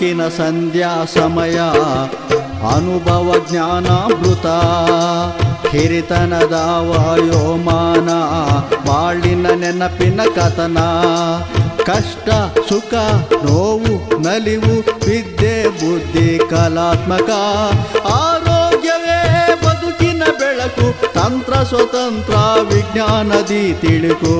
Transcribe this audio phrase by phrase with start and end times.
[0.00, 1.60] ಬೆಳಕಿನ ಸಂಧ್ಯಾ ಸಮಯ,
[2.74, 4.46] ಅನುಭವ ಜ್ಞಾನಾಮೃತ.
[5.66, 8.08] ಹಿರಿತನದ ವಾಯೋಮಾನ,
[8.88, 10.78] ಬಾಳಿನ ನೆನಪಿನ ಕಥನ.
[11.82, 12.28] ಕಷ್ಟ,
[12.68, 12.94] ಸುಖ,
[13.44, 17.30] ನೋವು, ನಲಿವು, ವಿದ್ಯೆ, ಬುದ್ಧಿ, ಕಲಾತ್ಮಕ.
[18.06, 22.34] ಆರೋಗ್ಯವೇ ಬದುಕಿನ ಬೆಳಕು, ತಂತ್ರ ಸ್ವತಂತ್ರ,
[22.74, 24.36] ವಿಜ್ಞಾನದಿ ತಿಳುಕೋ.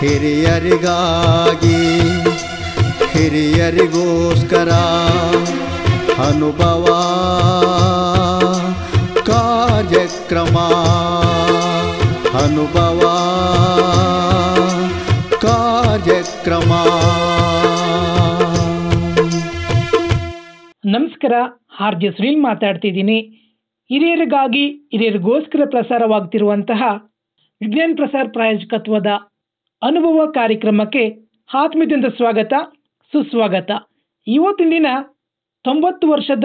[0.00, 1.80] ಹಿರಿಯರಿಗಾಗಿ
[3.16, 4.68] ಹಿರಿಯರಿಗೋಸ್ಕರ
[6.28, 6.84] ಅನುಭವ,
[9.26, 10.58] ಕಾರ್ಯಕ್ರಮ
[12.42, 13.00] ಅನುಭವ,
[15.40, 16.72] ಕಾರ್ಯಕ್ರಮ.
[20.84, 21.32] ನಮಸ್ಕಾರ
[21.80, 23.20] ಆರ್ ಜೆ ಸುನೀಲ್ ಮಾತಾಡ್ತಿದ್ದೀನಿ.
[23.88, 26.82] ಹಿರಿಯರಿಗಾಗಿ, ಹಿರಿಯರಿಗೋಸ್ಕರ ಪ್ರಸಾರವಾಗ್ತಿರುವಂತಹ
[27.60, 29.06] ವಿಜ್ಞಾನ ಪ್ರಸಾರ ಪ್ರಾಯೋಜಕತ್ವದ
[29.82, 32.52] ಅನುಭವ ಕಾರ್ಯಕ್ರಮಕ್ಕೆ ಆತ್ಮೀಯದಿಂದ ಸ್ವಾಗತ.
[33.12, 33.70] ಸುಸ್ವಾಗತ.
[34.26, 34.86] ಇವತ್ತಿನ ದಿನ
[35.64, 36.44] ತೊಂಬತ್ತು ವರ್ಷದ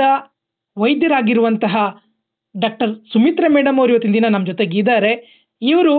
[0.77, 2.03] ವೈದ್ಯರಾಗಿರುವಂತಹ
[2.61, 5.11] ಡಾಕ್ಟರ್ ಸುಮಿತ್ರಾ ಮೇಡಮ್ ಅವರು ಇವತ್ತಿನ ದಿನ ನಮ್ಮ ಜೊತೆಗಿದ್ದಾರೆ.
[5.61, 5.93] ಇವರು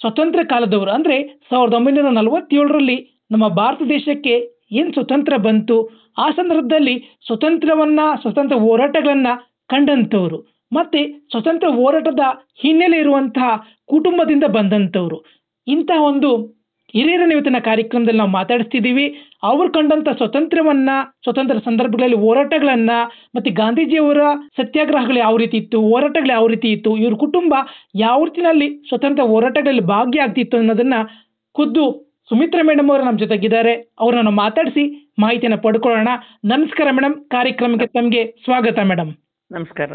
[0.00, 0.90] ಸ್ವತಂತ್ರ ಕಾಲದವರು.
[0.90, 4.34] ಅಂದರೆ ಸಾವಿರದ ಒಂಬೈನೂರ ನಲವತ್ತೇಳರಲ್ಲಿ ನಮ್ಮ ಭಾರತ ದೇಶಕ್ಕೆ
[4.72, 5.76] ಏನು ಸ್ವತಂತ್ರ ಬಂತು?
[6.18, 9.32] ಆ ಸಂದರ್ಭದಲ್ಲಿ ಸ್ವತಂತ್ರವನ್ನು, ಸ್ವತಂತ್ರ ಹೋರಾಟಗಳನ್ನು
[9.68, 10.38] ಕಂಡಂಥವ್ರು.
[10.72, 12.20] ಮತ್ತು ಸ್ವತಂತ್ರ ಹೋರಾಟದ
[12.56, 13.48] ಹಿನ್ನೆಲೆ ಇರುವಂತಹ
[13.86, 15.18] ಕುಟುಂಬದಿಂದ ಬಂದಂಥವ್ರು.
[15.66, 16.57] ಇಂತಹ ಒಂದು
[16.92, 19.06] ಹಿರಿಯರನ್ನ ಇವತ್ತಿನ ಕಾರ್ಯಕ್ರಮದಲ್ಲಿ ನಾವು ಮಾತಾಡಿಸ್ತಿದ್ದೀವಿ.
[19.42, 20.90] ಅವರು ಕಂಡಂತ ಸ್ವತಂತ್ರವನ್ನ
[21.22, 22.90] ಸ್ವತಂತ್ರ ಸಂದರ್ಭಗಳಲ್ಲಿ ಹೋರಾಟಗಳನ್ನ
[23.34, 24.22] ಮತ್ತೆ ಗಾಂಧೀಜಿಯವರ
[24.56, 27.54] ಸತ್ಯಾಗ್ರಹಗಳು ಯಾವ ರೀತಿ ಇತ್ತು ಹೋರಾಟಗಳು ಯಾವ ರೀತಿ ಇತ್ತು ಇವ್ರ ಕುಟುಂಬ
[27.94, 30.94] ಯಾವ ರೀತಿನಲ್ಲಿ ಸ್ವತಂತ್ರ ಹೋರಾಟಗಳಲ್ಲಿ ಭಾಗಿಯಾಗ್ತಿತ್ತು ಅನ್ನೋದನ್ನ
[31.54, 31.84] ಖುದ್ದು
[32.28, 33.74] ಸುಮಿತ್ರಾ ಮೇಡಮ್ ಅವರು ನಮ್ಮ ಜೊತೆಗಿದ್ದಾರೆ.
[34.00, 36.08] ಅವರನ್ನು ಮಾತಾಡಿಸಿ ಮಾಹಿತಿಯನ್ನು ಪಡ್ಕೊಳ್ಳೋಣ.
[36.44, 37.14] ನಮಸ್ಕಾರ ಮೇಡಮ್.
[37.14, 39.12] ಕಾರ್ಯಕ್ರಮಕ್ಕೆ ತಮಗೆ ಸ್ವಾಗತ ಮೇಡಮ್.
[39.50, 39.90] ನಮಸ್ಕಾರ.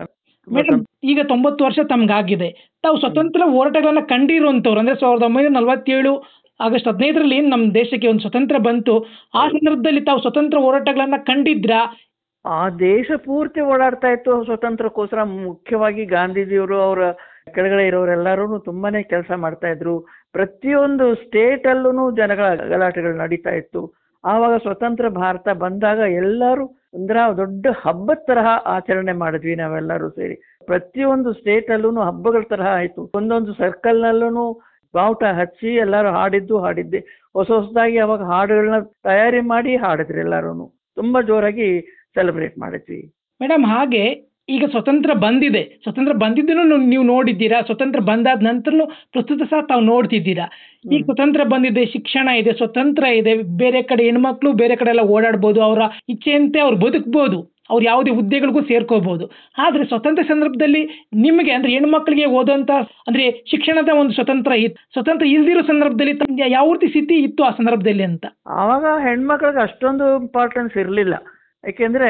[0.54, 2.50] ಮೇಡಮ್ ಈಗ ತೊಂಬತ್ತು ವರ್ಷ ತಮ್ಗಾಗಿದೆ.
[2.84, 8.56] ತಾವು ಸ್ವತಂತ್ರ ಹೋರಾಟಗಳನ್ನ ಕಂಡಿರುವಂತವ್ರು ಅಂದ್ರೆ ಸಾವಿರದ ಒಂಬೈನೂರ ನಲವತ್ತೇಳು ಆಗಸ್ಟ್ ಹದಿನೈದರಲ್ಲಿ ಏನು ನಮ್ಮ ದೇಶಕ್ಕೆ ಒಂದು ಸ್ವತಂತ್ರ
[8.58, 9.06] ಬಂತು.
[9.36, 12.00] ಆ ಸಂದರ್ಭದಲ್ಲಿ ತಾವು ಸ್ವತಂತ್ರ ಹೋರಾಟಗಳನ್ನ ಕಂಡಿದ್ರಾ?
[12.46, 15.24] ಆ ದೇಶ ಪೂರ್ತಿ ಓಡಾಡ್ತಾ ಇತ್ತು ಸ್ವತಂತ್ರಕ್ಕೋಸ್ಕರ.
[15.24, 17.12] ಮುಖ್ಯವಾಗಿ ಗಾಂಧೀಜಿಯವರು ಅವರ
[17.54, 20.00] ಕೆಳಗಡೆ ಇರೋರೆಲ್ಲರೂ ತುಂಬಾನೇ ಕೆಲಸ ಮಾಡ್ತಾ ಇದ್ರು.
[20.32, 23.94] ಪ್ರತಿಯೊಂದು ಸ್ಟೇಟ್ ಅಲ್ಲೂ ಜನಗಳ ಗಲಾಟೆಗಳು ನಡೀತಾ ಇತ್ತು.
[24.26, 30.36] ಆವಾಗ ಸ್ವತಂತ್ರ ಭಾರತ ಬಂದಾಗ ಎಲ್ಲರೂ ಅಂದ್ರ ದೊಡ್ಡ ಹಬ್ಬದ ತರಹ ಆಚರಣೆ ಮಾಡಿದ್ವಿ ನಾವೆಲ್ಲರೂ ಸೇರಿ.
[30.66, 33.12] ಪ್ರತಿಯೊಂದು ಸ್ಟೇಟ್ ಅಲ್ಲೂ ಹಬ್ಬಗಳ ತರಹ ಆಯ್ತು.
[33.16, 34.62] ಒಂದೊಂದು ಸರ್ಕಲ್ ನಲ್ಲೂ
[34.96, 37.00] ಬಾವುಟ ಹಚ್ಚಿ ಎಲ್ಲರೂ ಹಾಡಿದ್ದು ಹಾಡಿದ್ದೆ.
[37.36, 40.68] ಹೊಸ ಹೊಸದಾಗಿ ಅವಾಗ ಹಾಡುಗಳನ್ನ ತಯಾರಿ ಮಾಡಿ ಹಾಡಿದ್ರಿ ಎಲ್ಲರೂ
[40.98, 41.68] ತುಂಬಾ ಜೋರಾಗಿ
[42.16, 43.02] ಸೆಲೆಬ್ರೇಟ್ ಮಾಡಿದ್ವಿ.
[43.42, 44.04] ಮೇಡಮ್ ಹಾಗೆ
[44.50, 45.64] ಈಗ ಸ್ವತಂತ್ರ ಬಂದಿದೆ.
[45.84, 47.62] ಸ್ವತಂತ್ರ ಬಂದಿದ್ದನ್ನು ನೀವು ನೋಡಿದ್ದೀರಾ?
[47.62, 50.46] ಸ್ವತಂತ್ರ ಬಂದಾದ ನಂತರನು ಪ್ರಸ್ತುತ ಸಹ ತಾವು ನೋಡ್ತಿದ್ದೀರಾ?
[50.92, 55.82] ಈ ಸ್ವತಂತ್ರ ಬಂದಿದೆ ಶಿಕ್ಷಣ ಇದೆ ಸ್ವತಂತ್ರ ಇದೆ ಬೇರೆ ಕಡೆ ಹೆಣ್ಮಕ್ಳು ಬೇರೆ ಕಡೆ ಎಲ್ಲ ಓಡಾಡ್ಬೋದು ಅವರ
[56.10, 57.40] ಇಚ್ಛೆಯಂತೆ ಅವ್ರು ಬದುಕ್ಬೋದು.
[57.70, 59.26] ಅವ್ರು ಯಾವುದೇ ಹುದ್ದೆಗಳಿಗೂ ಸೇರ್ಕೋಬಹುದು
[59.66, 60.82] ಆದರೆ ಸ್ವತಂತ್ರ ಸಂದರ್ಭದಲ್ಲಿ
[61.26, 62.72] ನಿಮಗೆ ಅಂದ್ರೆ ಹೆಣ್ಮಕ್ಳಿಗೆ ಓದುವಂತ
[63.08, 68.06] ಅಂದ್ರೆ ಶಿಕ್ಷಣದ ಒಂದು ಸ್ವತಂತ್ರ ಇತ್ತು ಸ್ವತಂತ್ರ ಇಲ್ದಿರೋ ಸಂದರ್ಭದಲ್ಲಿ ತಮ್ಗೆ ಯಾವ ರೀತಿ ಸ್ಥಿತಿ ಇತ್ತು ಆ ಸಂದರ್ಭದಲ್ಲಿ
[68.10, 68.26] ಅಂತ?
[68.62, 71.16] ಆವಾಗ ಹೆಣ್ಮಕ್ಳಿಗೆ ಅಷ್ಟೊಂದು ಇಂಪಾರ್ಟೆನ್ಸ್ ಇರಲಿಲ್ಲ.
[71.64, 72.10] ಯಾಕೆಂದ್ರೆ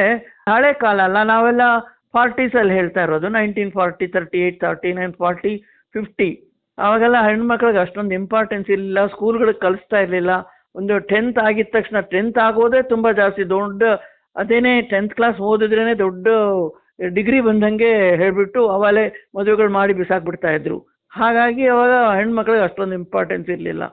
[0.52, 1.62] ಹಳೆ ಕಾಲ ಅಲ್ಲ, ನಾವೆಲ್ಲ
[2.16, 5.52] ಫಾರ್ಟೀಸಲ್ಲಿ ಹೇಳ್ತಾ ಇರೋದು nineteen forty thirty eight thirty nine forty
[5.94, 6.28] fifty
[6.78, 10.32] ಅವಾಗೆಲ್ಲ ಹೆಣ್ಮಕ್ಳಿಗೆ ಅಷ್ಟೊಂದು ಇಂಪಾರ್ಟೆನ್ಸ್ ಇರಲಿಲ್ಲ ಸ್ಕೂಲ್ಗಳಿಗೆ ಕಲಿಸ್ತಾ ಇರಲಿಲ್ಲ.
[10.78, 13.82] ಒಂದು ಟೆಂತ್ ಆಗಿದ ತಕ್ಷಣ ಟೆಂತ್ ಆಗೋದೇ ತುಂಬ ಜಾಸ್ತಿ, ದೊಡ್ಡ
[14.36, 16.26] ಅದೇನೇ ಟೆಂತ್ ಕ್ಲಾಸ್ ಓದಿದ್ರೇನೆ ದೊಡ್ಡ
[17.14, 19.04] ಡಿಗ್ರಿ ಬಂದಂಗೆ ಹೇಳಿಬಿಟ್ಟು ಅವಾಗಲೇ
[19.36, 20.78] ಮದುವೆಗಳು ಮಾಡಿ ಬಿಸಾಕ್ಬಿಡ್ತಾ ಇದ್ರು.
[21.12, 23.84] ಹಾಗಾಗಿ ಅವಾಗ ಹೆಣ್ಮಕ್ಳಿಗೆ ಅಷ್ಟೊಂದು ಇಂಪಾರ್ಟೆನ್ಸ್ ಇರಲಿಲ್ಲ.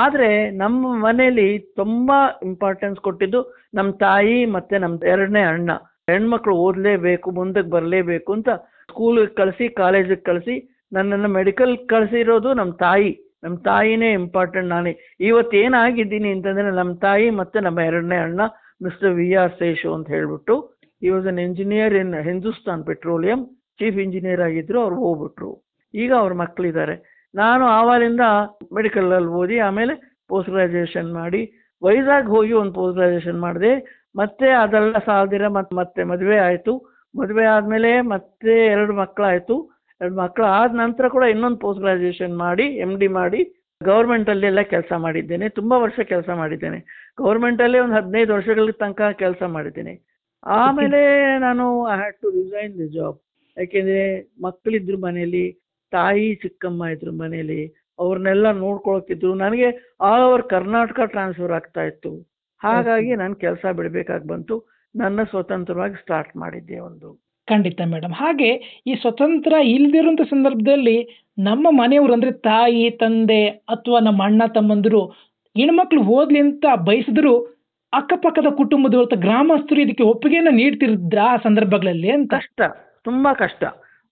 [0.00, 2.12] ಆದರೆ ನಮ್ಮ ಮನೇಲಿ ತುಂಬ
[2.42, 3.40] ಇಂಪಾರ್ಟೆನ್ಸ್ ಕೊಟ್ಟಿದ್ದು
[3.74, 5.70] ನಮ್ಮ ತಾಯಿ ಮತ್ತೆ ನಮ್ಮ ಎರಡನೇ ಅಣ್ಣ.
[6.10, 8.48] ಹೆಣ್ಮಕ್ಳು ಓದಲೇಬೇಕು ಮುಂದಕ್ಕೆ ಬರಲೇಬೇಕು ಅಂತ
[8.90, 10.54] ಸ್ಕೂಲಿಗೆ ಕಳಿಸಿ ಕಾಲೇಜಿಗೆ ಕಳಿಸಿ,
[10.92, 13.10] ನನ್ನನ್ನು ಮೆಡಿಕಲ್ ಕಳಿಸಿರೋದು ನಮ್ಮ ತಾಯಿ.
[13.44, 14.92] ನಮ್ಮ ತಾಯಿನೇ ಇಂಪಾರ್ಟೆಂಟ್ ನಾನೇ.
[15.20, 18.40] ಇವತ್ತು ಏನಾಗಿದ್ದೀನಿ ಅಂತಂದರೆ ನಮ್ಮ ತಾಯಿ ಮತ್ತು ನಮ್ಮ ಎರಡನೇ ಅಣ್ಣ
[18.80, 20.54] ಮಿಸ್ಟರ್ ವಿ ಆರ್ ಸೇಶು ಅಂತ ಹೇಳ್ಬಿಟ್ಟು
[21.02, 23.40] ಈ was an engineer in Hindustan Petroleum
[23.80, 25.50] chief engineer ಆಗಿದ್ರು, ಅವ್ರು ಹೋಗ್ಬಿಟ್ರು.
[25.94, 26.94] ಈಗ ಅವ್ರ ಮಕ್ಕಳಿದ್ದಾರೆ
[27.34, 28.24] ನಾನು ಆವಾಗಿಂದ
[28.76, 29.94] ಮೆಡಿಕಲಲ್ಲಿ ಓದಿ, ಆಮೇಲೆ
[30.28, 31.40] ಪೋಸ್ಟ್ ಗ್ರಾಜುಯೇಷನ್ ಮಾಡಿ
[31.82, 33.72] ವೈಜಾಗ್ ಹೋಗಿ ಒಂದು ಪೋಸ್ಟ್ ಗ್ರಾಜುಯೇಷನ್ ಮಾಡಿದೆ.
[34.16, 36.72] ಮತ್ತೆ ಅದೆಲ್ಲ ಸಾಲದಿರ ಮತ್ತೆ ಮತ್ತೆ ಮದುವೆ ಆಯಿತು.
[37.14, 39.56] ಮದುವೆ ಆದಮೇಲೆ ಮತ್ತೆ ಎರಡು ಮಕ್ಕಳಾಯಿತು
[40.00, 43.40] ಎರಡು ಮಕ್ಕಳು ಆದ ನಂತರ ಕೂಡ ಇನ್ನೊಂದು ಪೋಸ್ಟ್ ಗ್ರಾಜುಯೇಷನ್ ಮಾಡಿ ಎಂ ಡಿ ಮಾಡಿ
[43.80, 45.46] ಗೌರ್ಮೆಂಟಲ್ಲೆಲ್ಲ ಕೆಲಸ ಮಾಡಿದ್ದೇನೆ.
[45.48, 46.78] ತುಂಬ ವರ್ಷ ಕೆಲಸ ಮಾಡಿದ್ದೇನೆ.
[47.20, 49.94] ಗೌರ್ಮೆಂಟಲ್ಲೇ ಒಂದು ಹದಿನೈದು ವರ್ಷಗಳ ತನಕ ಕೆಲಸ ಮಾಡಿದ್ದೀನಿ.
[50.46, 51.00] ಆಮೇಲೆ
[51.38, 53.18] ನಾನು I had to resign the job
[53.56, 54.04] ಯಾಕೆಂದರೆ
[54.42, 55.44] ಮಕ್ಕಳಿದ್ರು ಮನೇಲಿ
[55.92, 57.62] ತಾಯಿ ಚಿಕ್ಕಮ್ಮ ಇದ್ರು ಮನೇಲಿ
[57.98, 59.68] ಅವ್ರನ್ನೆಲ್ಲ ನೋಡ್ಕೊಳಕ್ತಿದ್ರು ನನಗೆ
[60.00, 62.12] ಆಲ್ ಓವರ್ ಕರ್ನಾಟಕ ಟ್ರಾನ್ಸ್ಫರ್ ಆಗ್ತಾ ಇತ್ತು.
[62.62, 64.56] ಹಾಗಾಗಿ ನಾನು ಕೆಲಸ ಬಿಡಬೇಕಾಗಿ ಬಂತು.
[64.96, 67.08] ನನ್ನ ಸ್ವತಂತ್ರವಾಗಿ ಸ್ಟಾರ್ಟ್ ಮಾಡಿದ್ದೆ ಒಂದು.
[67.48, 68.50] ಖಂಡಿತ ಮೇಡಮ್ ಹಾಗೆ
[68.86, 70.96] ಈ ಸ್ವತಂತ್ರ ಇಲ್ದಿರುವಂತ ಸಂದರ್ಭದಲ್ಲಿ
[71.38, 75.02] ನಮ್ಮ ಮನೆಯವರು ಅಂದ್ರೆ ತಾಯಿ, ತಂದೆ ಅಥವಾ ನಮ್ಮ ಅಣ್ಣ, ತಮ್ಮಂದಿರು
[75.56, 77.60] ಹೆಣ್ಮಕ್ಳು ಓದ್ಲಿ ಅಂತ ಬಯಸಿದ್ರು
[77.92, 82.34] ಅಕ್ಕಪಕ್ಕದ ಕುಟುಂಬದವ್ರ ಗ್ರಾಮಸ್ಥರು ಇದಕ್ಕೆ ಒಪ್ಪಿಗೆಯನ್ನ ನೀಡ್ತಿರಿದ್ರ ಆ ಸಂದರ್ಭಗಳಲ್ಲಿ ಅಂತ?
[82.34, 82.60] ಕಷ್ಟ,
[83.04, 83.64] ತುಂಬಾ ಕಷ್ಟ.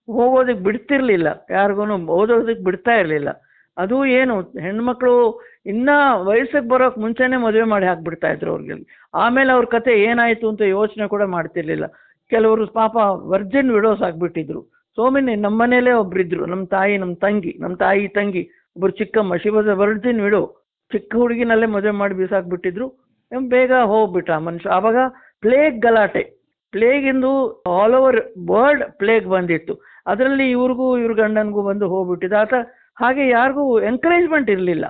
[0.07, 1.27] ಹೋಗೋದಕ್ಕೆ ಬಿಡ್ತಿರ್ಲಿಲ್ಲ.
[1.49, 3.29] ಯಾರಿಗೂ ಓದೋದಕ್ಕೆ ಬಿಡ್ತಾ ಇರಲಿಲ್ಲ.
[3.77, 9.07] ಅದು ಏನು, ಹೆಣ್ಮಕ್ಳು ಇನ್ನ ವಯಸ್ಸಿಗೆ ಬರೋಕ್ ಮುಂಚೆನೆ ಮದುವೆ ಮಾಡಿ ಹಾಕ್ಬಿಡ್ತಾ ಇದ್ರು ಅವ್ರಿಗೆ.
[9.13, 11.85] ಆಮೇಲೆ ಅವ್ರ ಕತೆ ಏನಾಯ್ತು ಅಂತ ಯೋಚನೆ ಕೂಡ ಮಾಡ್ತಿರ್ಲಿಲ್ಲ.
[12.29, 14.61] ಕೆಲವರು ಪಾಪ ವರ್ಜನ್ ವಿಡೋಸ್ ಆಗ್ಬಿಟ್ಟಿದ್ರು.
[14.95, 16.45] ಸೋಮಿನಿ, ನಮ್ಮ ಮನೇಲೇ ಒಬ್ರಿದ್ರು.
[16.45, 18.49] ನಮ್ಮ ತಾಯಿ, ನಮ್ಮ ತಂಗಿ, ನಮ್ಮ ತಾಯಿ ತಂಗಿ.
[18.77, 20.55] ಒಬ್ರು ಚಿಕ್ಕಮ್ಮ ಶಿವದ ವರ್ಜಿನ್ ವಿಡೋ
[20.91, 23.09] ಚಿಕ್ಕ ಹುಡುಗಿನಲ್ಲೇ ಮದುವೆ ಮಾಡಿ ಬೀಸಾಕ್ಬಿಟ್ಟಿದ್ರು
[23.47, 24.69] ಬೇಗ ಹೋಗ್ಬಿಟ್ಟ ಆ ಮನುಷ್ಯ.
[24.69, 24.95] ಆವಾಗ
[25.39, 26.39] ಪ್ಲೇಗ್ ಗಲಾಟೆ.
[26.71, 29.81] ಪ್ಲೇಗ್ ಇಂದು ಆಲ್ ಓವರ್ ವರ್ಲ್ಡ್ ಪ್ಲೇಗ್ ಬಂದಿತ್ತು.
[30.07, 32.35] ಅದರಲ್ಲಿ ಇವ್ರಿಗೂ ಇವ್ರ ಗಂಡನಿಗೂ ಬಂದು ಹೋಗ್ಬಿಟ್ಟಿದೆ.
[32.35, 32.53] ಆತ
[32.99, 34.85] ಹಾಗೆ ಯಾರಿಗೂ ಎನ್ಕರೇಜ್ಮೆಂಟ್ ಇರಲಿಲ್ಲ.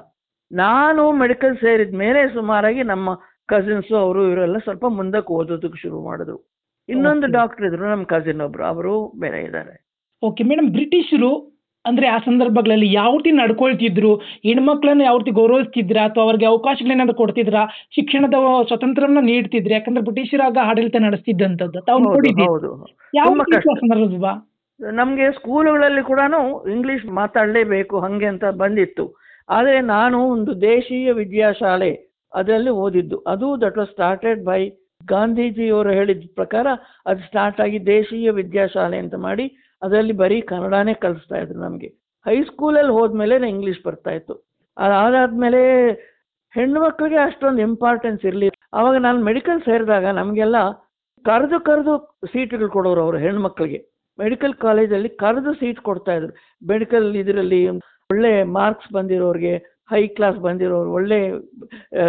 [0.52, 6.50] ನಾನು ಮೆಡಿಕಲ್ ಸೇರಿದ ಮೇಲೆ ಸುಮಾರಾಗಿ ನಮ್ಮ ಕಸಿನ್ಸು ಅವರು ಇವರೆಲ್ಲ ಸ್ವಲ್ಪ ಮುಂದಕ್ಕೆ ಓದೋದಕ್ಕೆ ಶುರು ಮಾಡಿದ್ರು.
[6.90, 8.66] ಇನ್ನೊಂದು ಡಾಕ್ಟರ್ ಇದ್ರು ನಮ್ಮ ಕಸಿನ್ ಒಬ್ರು.
[8.66, 9.90] ಅವರು ಬೇರೆ ಇದ್ದಾರೆ.
[10.24, 11.49] ಓಕೆ ಮೇಡಮ್ ಬ್ರಿಟಿಷರು
[11.86, 17.56] ಅಂದ್ರೆ ಆ ಸಂದರ್ಭಗಳಲ್ಲಿ ಯಾವ ರೀತಿ ನಡ್ಕೊಳ್ತಿದ್ರು ಹೆಣ್ಮಕ್ಳನ್ನ ಯಾವ ರೀತಿ ಗೌರವಿಸ್ತಿದ್ರ ಅಥವಾ ಅವ್ರಿಗೆ ಅವಕಾಶಗಳೇನಾದ್ರು ಕೊಡ್ತಿದ್ರ
[17.96, 18.34] ಶಿಕ್ಷಣದ
[18.68, 22.48] ಸ್ವತಂತ್ರವನ್ನ ನೀಡ್ತಿದ್ರೆ ಯಾಕಂದ್ರೆ ಬ್ರಿಟಿಷರಾಗ ಆಡಳಿತ ನಡೆಸ್ತಿದ್ದಂಥದ್ದು ತಾವು ನೋಡಿದ್ದೀರಿ?
[23.80, 24.26] ಸಂದರ್ಭ
[24.80, 26.20] ನಮಗೆ ಸ್ಕೂಲುಗಳಲ್ಲಿ ಕೂಡ
[26.72, 29.06] ಇಂಗ್ಲಿಷ್ ಮಾತಾಡಲೇಬೇಕು ಹಾಗೆ ಅಂತ ಬಂದಿತ್ತು.
[29.50, 31.92] ಆದರೆ ನಾನು ಒಂದು ದೇಶೀಯ ವಿದ್ಯಾಶಾಲೆ
[32.34, 33.18] ಅದರಲ್ಲಿ ಓದಿದ್ದು.
[33.18, 34.70] ಅದು ದಟ್ ವಾಸ್ ಸ್ಟಾರ್ಟೆಡ್ ಬೈ
[35.08, 36.68] ಗಾಂಧೀಜಿಯವರು ಹೇಳಿದ ಪ್ರಕಾರ
[37.08, 39.46] ಅದು ಸ್ಟಾರ್ಟ್ ಆಗಿ ದೇಶೀಯ ವಿದ್ಯಾಶಾಲೆ ಅಂತ ಮಾಡಿ
[39.82, 41.90] ಅದರಲ್ಲಿ ಬರೀ ಕನ್ನಡನೇ ಕಲಿಸ್ತಾ ಇದ್ರು ನಮಗೆ.
[42.26, 44.36] ಹೈಸ್ಕೂಲಲ್ಲಿ ಹೋದ್ಮೇಲೆ ಇಂಗ್ಲಿಷ್ ಬರ್ತಾ ಇತ್ತು.
[45.06, 45.62] ಅದಾದ್ಮೇಲೆ
[46.54, 48.48] ಹೆಣ್ಣು ಮಕ್ಕಳಿಗೆ ಅಷ್ಟೊಂದು ಇಂಪಾರ್ಟೆನ್ಸ್ ಇರಲಿ
[48.80, 50.58] ಅವಾಗ ನಾನು ಮೆಡಿಕಲ್ ಸೇರಿದಾಗ ನಮಗೆಲ್ಲ
[51.26, 51.94] ಕರೆದು ಕರೆದು
[52.34, 53.80] ಸೀಟ್ಗಳು ಕೊಡೋರು ಅವರು ಹೆಣ್ಮಕ್ಳಿಗೆ
[54.20, 56.32] ಮೆಡಿಕಲ್ ಕಾಲೇಜಲ್ಲಿ ಕರೆದು ಸೀಟ್ ಕೊಡ್ತಾ ಇದ್ರು.
[56.72, 57.60] ಮೆಡಿಕಲ್ ಇದರಲ್ಲಿ
[58.14, 59.54] ಒಳ್ಳೆ ಮಾರ್ಕ್ಸ್ ಬಂದಿರೋರಿಗೆ
[59.92, 61.20] ಹೈ ಕ್ಲಾಸ್ ಬಂದಿರೋರು, ಒಳ್ಳೆ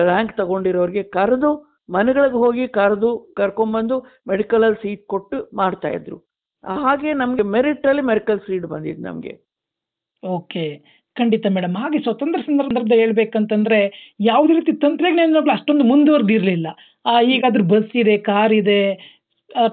[0.08, 1.50] ರ್ಯಾಂಕ್ ತಗೊಂಡಿರೋರಿಗೆ ಕರೆದು
[1.96, 3.96] ಮನೆಗಳಿಗೆ ಹೋಗಿ ಕರೆದು ಕರ್ಕೊಂಬಂದು
[4.30, 6.16] ಮೆಡಿಕಲಲ್ಲಿ ಸೀಟ್ ಕೊಟ್ಟು ಮಾಡ್ತಾ ಇದ್ರು.
[6.64, 9.32] ಹಾಗೆ ನಮಗೆ ಮೆರಿಟಲ್ಲಿ ಮೆರಿಕಲ್ ಸೀಟ್ ಬಂದಿದ್ದು ನಮಗೆ.
[10.22, 10.64] ಓಕೆ
[11.16, 13.78] ಖಂಡಿತ ಮೇಡಮ್ ಹಾಗೆ ಸ್ವತಂತ್ರ ಸಂದರ್ಭದಲ್ಲಿ ಹೇಳ್ಬೇಕಂತಂದ್ರೆ
[14.22, 16.68] ಯಾವುದೇ ರೀತಿ ತಂತ್ರಜ್ಞಾನ ಅಷ್ಟೊಂದು ಮುಂದುವರೆದಿರಲಿಲ್ಲ
[17.28, 18.80] ಈಗ ಅದ್ರ ಬಸ್ ಇದೆ ಕಾರ್ ಇದೆ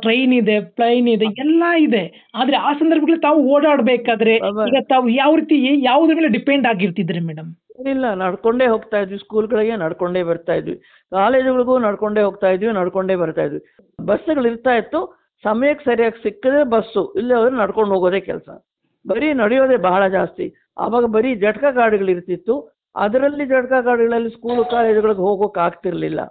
[0.02, 2.04] ಟ್ರೈನ್ ಇದೆ ಪ್ಲೈನ್ ಇದೆ ಎಲ್ಲ ಇದೆ.
[2.36, 4.34] ಆದ್ರೆ ಆ ಸಂದರ್ಭಗಳಲ್ಲಿ ತಾವು ಓಡಾಡ್ಬೇಕಾದ್ರೆ
[4.70, 7.52] ಈಗ ತಾವು ಯಾವ ರೀತಿ ಯಾವುದ್ರ ಮೇಲೆ ಡಿಪೆಂಡ್ ಆಗಿರ್ತಿದ್ರಿ ಮೇಡಮ್
[7.86, 10.76] ಇಲ್ಲ ನಡ್ಕೊಂಡೇ ಹೋಗ್ತಾ ಇದ್ವಿ ಸ್ಕೂಲ್ಗಳಿಗೆ ನಡ್ಕೊಂಡೇ ಬರ್ತಾ ಇದ್ವಿ
[11.12, 13.62] ಕಾಲೇಜುಗಳಿಗೂ ನಡ್ಕೊಂಡೇ ಹೋಗ್ತಾ ಇದ್ವಿ ನಡ್ಕೊಂಡೇ ಬರ್ತಾ ಇದ್ವಿ.
[14.00, 15.02] ಬಸ್ಸುಗಳು ಇರ್ತಾ ಇತ್ತು
[15.44, 18.50] ಸಮಯಕ್ಕೆ ಸರಿಯಾಗಿ ಸಿಕ್ಕಿದ್ರೆ ಬಸ್ಸು, ಇಲ್ಲ ಹೋದ್ರೆ ನಡ್ಕೊಂಡು ಹೋಗೋದೇ ಕೆಲಸ.
[19.08, 20.54] ಬರೀ ನಡೆಯೋದೇ ಬಹಳ ಜಾಸ್ತಿ.
[20.78, 26.22] ಆವಾಗ ಬರೀ ಜಟಕ ಗಾಡಿಗಳು ಇರ್ತಿತ್ತು ಅದರಲ್ಲಿ ಜಟಕ ಗಾಡಿಗಳಲ್ಲಿ ಸ್ಕೂಲ್ ಕಾಲೇಜುಗಳಿಗೆ ಹೋಗೋಕೆ ಆಗ್ತಿರ್ಲಿಲ್ಲ.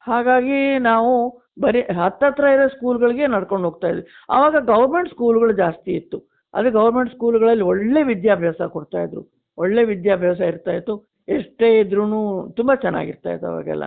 [0.00, 1.12] ಹಾಗಾಗಿ ನಾವು
[1.60, 4.06] ಬರೀ ಹತ್ತತ್ರ ಇರೋ ಸ್ಕೂಲ್ಗಳಿಗೆ ನಡ್ಕೊಂಡು ಹೋಗ್ತಾ ಇದ್ವಿ.
[4.30, 6.18] ಆವಾಗ ಗೌರ್ಮೆಂಟ್ ಸ್ಕೂಲ್ಗಳು ಜಾಸ್ತಿ ಇತ್ತು.
[6.54, 9.22] ಅದೇ ಗೌರ್ಮೆಂಟ್ ಸ್ಕೂಲ್ಗಳಲ್ಲಿ ಒಳ್ಳೆ ವಿದ್ಯಾಭ್ಯಾಸ ಕೊಡ್ತಾ ಇದ್ರು.
[9.58, 10.94] ಒಳ್ಳೆ ವಿದ್ಯಾಭ್ಯಾಸ ಇರ್ತಾ ಇತ್ತು.
[11.28, 12.04] ಎಷ್ಟೇ ಇದ್ರೂ
[12.56, 13.84] ತುಂಬ ಚೆನ್ನಾಗಿರ್ತಾ ಇತ್ತು ಅವಾಗೆಲ್ಲ.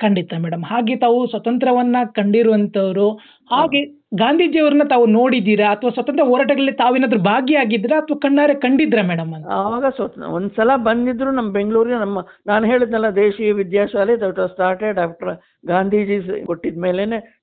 [0.00, 0.64] ಖಂಡಿತ ಮೇಡಮ್.
[0.64, 3.12] ಹಾಗೆ ತಾವು ಸ್ವತಂತ್ರವನ್ನ ಕಂಡಿರುವಂತವ್ರು
[3.50, 3.84] ಹಾಗೆ
[4.14, 5.70] ಗಾಂಧೀಜಿಯವರನ್ನ ತಾವು ನೋಡಿದ್ದೀರಾ?
[5.70, 8.00] ಅಥವಾ ಸ್ವತಂತ್ರ ಹೋರಾಟಗಳಲ್ಲಿ ತಾವೇನಾದ್ರೂ ಭಾಗಿಯಾಗಿದ್ದೀರಾ?
[8.00, 13.52] ಅಥವಾ ಕಣ್ಣಾರೆ ಕಂಡಿದ್ರಾ ಮೇಡಮ್ ಅವಾಗ ಸ್ವತಂತ್ರ ಸ್ವತ, ಒಂದ್ಸಲ ಬಂದಿದ್ರು ನಮ್ಮ ಬೆಂಗಳೂರಿನ ನಮ್ಮ, ನಾನು ಹೇಳಿದ್ನಲ್ಲ, Deshiya
[13.52, 16.78] Vidyashala was started after Gandhiji ಕೊಟ್ಟಿದ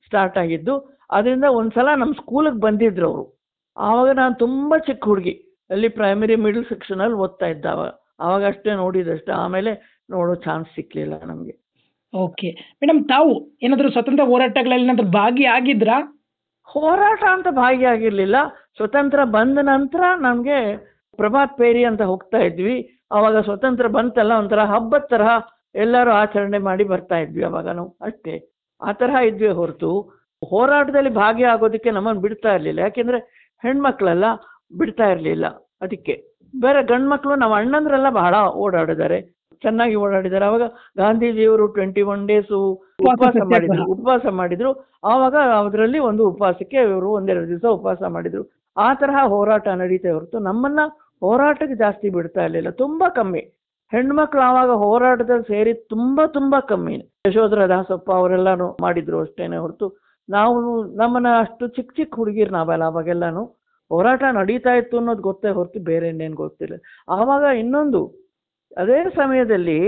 [0.05, 0.95] ಸ್ಟಾರ್ಟ್ ಆಗಿದ್ದು.
[1.11, 3.25] ಅದರಿಂದ ಒಂದ್ಸಲ ನಮ್ಮ ಸ್ಕೂಲಿಗೆ ಬಂದಿದ್ರು ಅವರು.
[3.77, 5.41] ಆವಾಗ ನಾನು ತುಂಬಾ ಚಿಕ್ಕ ಹುಡುಗಿ.
[5.69, 8.45] ಅಲ್ಲಿ ಪ್ರೈಮರಿ ಮಿಡಲ್ ಸೆಕ್ಷನಲ್ಲಿ ಓದ್ತಾ ಇದ್ದ ಅವಾಗ.
[8.45, 11.64] ಅಷ್ಟೇ ನೋಡಿದಷ್ಟೇ ಆಮೇಲೆ ನೋಡೋ ಚಾನ್ಸ್ ಸಿಕ್ಕಲಿಲ್ಲ ನಮಗೆ.
[12.15, 13.31] ಓಕೆ ಮೇಡಮ್ ತಾವು
[13.61, 15.97] ಏನಾದರೂ ಸ್ವತಂತ್ರ ಹೋರಾಟಗಳಲ್ಲಿ ಏನಾದರೂ ಭಾಗಿಯಾಗಿದ್ರಾ?
[16.67, 18.35] ಹೋರಾಟ ಅಂತ ಭಾಗಿಯಾಗಿರ್ಲಿಲ್ಲ.
[18.75, 20.77] ಸ್ವತಂತ್ರ ಬಂದ ನಂತರ ನಮಗೆ
[21.15, 22.77] ಪ್ರಭಾತ್ ಪೇರಿ ಅಂತ ಹೋಗ್ತಾ ಇದ್ವಿ.
[23.11, 25.29] ಅವಾಗ ಸ್ವತಂತ್ರ ಬಂತಲ್ಲ, ಒಂಥರ ಹಬ್ಬದ ತರಹ
[25.75, 28.35] ಎಲ್ಲರೂ ಆಚರಣೆ ಮಾಡಿ ಬರ್ತಾ ಇದ್ವಿ ಅವಾಗ ನಾವು ಅಷ್ಟೇ.
[28.81, 29.91] ಆ ತರಹ ಇದ್ವಿ ಹೊರತು.
[30.49, 32.79] ಹೋರಾಟದಲ್ಲಿ ಭಾಗಿಯಾಗೋದಕ್ಕೆ ನಮ್ಮನ್ನು ಬಿಡ್ತಾ ಇರಲಿಲ್ಲ.
[32.79, 33.19] ಯಾಕೆಂದ್ರೆ
[33.63, 34.25] ಹೆಣ್ಮಕ್ಳೆಲ್ಲ,
[34.77, 35.45] ಬಿಡ್ತಾ ಇರಲಿಲ್ಲ.
[35.81, 36.15] ಅದಕ್ಕೆ.
[36.53, 39.19] ಬೇರೆ ಗಂಡು ಮಕ್ಕಳು ನಮ್ಮ ಅಣ್ಣಂದ್ರೆಲ್ಲ ಬಹಳ ಓಡಾಡಿದ್ದಾರೆ.
[39.65, 40.45] ಚೆನ್ನಾಗಿ ಓಡಾಡಿದ್ದಾರೆ.
[40.45, 40.61] ಅವಾಗ
[40.97, 42.59] ಗಾಂಧೀಜಿಯವರು ಟ್ವೆಂಟಿ ಒನ್ ಡೇಸು
[43.01, 43.35] ಉಪವಾಸ.
[43.43, 43.83] ಮಾಡಿದ್ರು.
[43.91, 44.71] ಉಪವಾಸ ಮಾಡಿದ್ರು.
[45.03, 48.43] ಆವಾಗ ಅದರಲ್ಲಿ ಒಂದು ಉಪವಾಸಕ್ಕೆ ಇವರು ಒಂದೆರಡು ದಿವಸ ಉಪವಾಸ ಮಾಡಿದ್ರು.
[48.77, 50.39] ಆ ತರಹ ಹೋರಾಟ ನಡೀತಾ ಹೊರತು.
[50.39, 50.79] ನಮ್ಮನ್ನ
[51.19, 52.69] ಹೋರಾಟಕ್ಕೆ ಜಾಸ್ತಿ ಬಿಡ್ತಾ ಇರಲಿಲ್ಲ.
[52.69, 53.43] ತುಂಬಾ ಕಮ್ಮಿ.
[53.91, 56.95] ಹೆಣ್ಮಕ್ಳು ಆವಾಗ ಹೋರಾಟದಲ್ಲಿ ಸೇರಿ ತುಂಬಾ ತುಂಬಾ ಕಮ್ಮಿ.
[57.27, 59.87] ಯಶೋಧರ ದಾಸಪ್ಪ ಅವರೆಲ್ಲಾನು ಮಾಡಿದ್ರು ಅಷ್ಟೇನೆ ಹೊರತು.
[60.29, 63.43] ನಾವು ನಮ್ಮನ್ನ ಅಷ್ಟು ಚಿಕ್ಕ ಚಿಕ್ಕ ಹುಡುಗಿರು ನಾವೆಲ್ಲ ಅವಾಗೆಲ್ಲಾನು.
[63.89, 66.75] ಹೋರಾಟ ನಡೀತಾ ಇತ್ತು ಅನ್ನೋದು ಗೊತ್ತೇ ಹೊರತು ಬೇರೆ ಇನ್ನೇನು ಗೊತ್ತಿಲ್ಲ.
[67.09, 68.01] ಆವಾಗ ಇನ್ನೊಂದು
[68.77, 69.79] ಅದೇ ಸಮಯದಲ್ಲಿ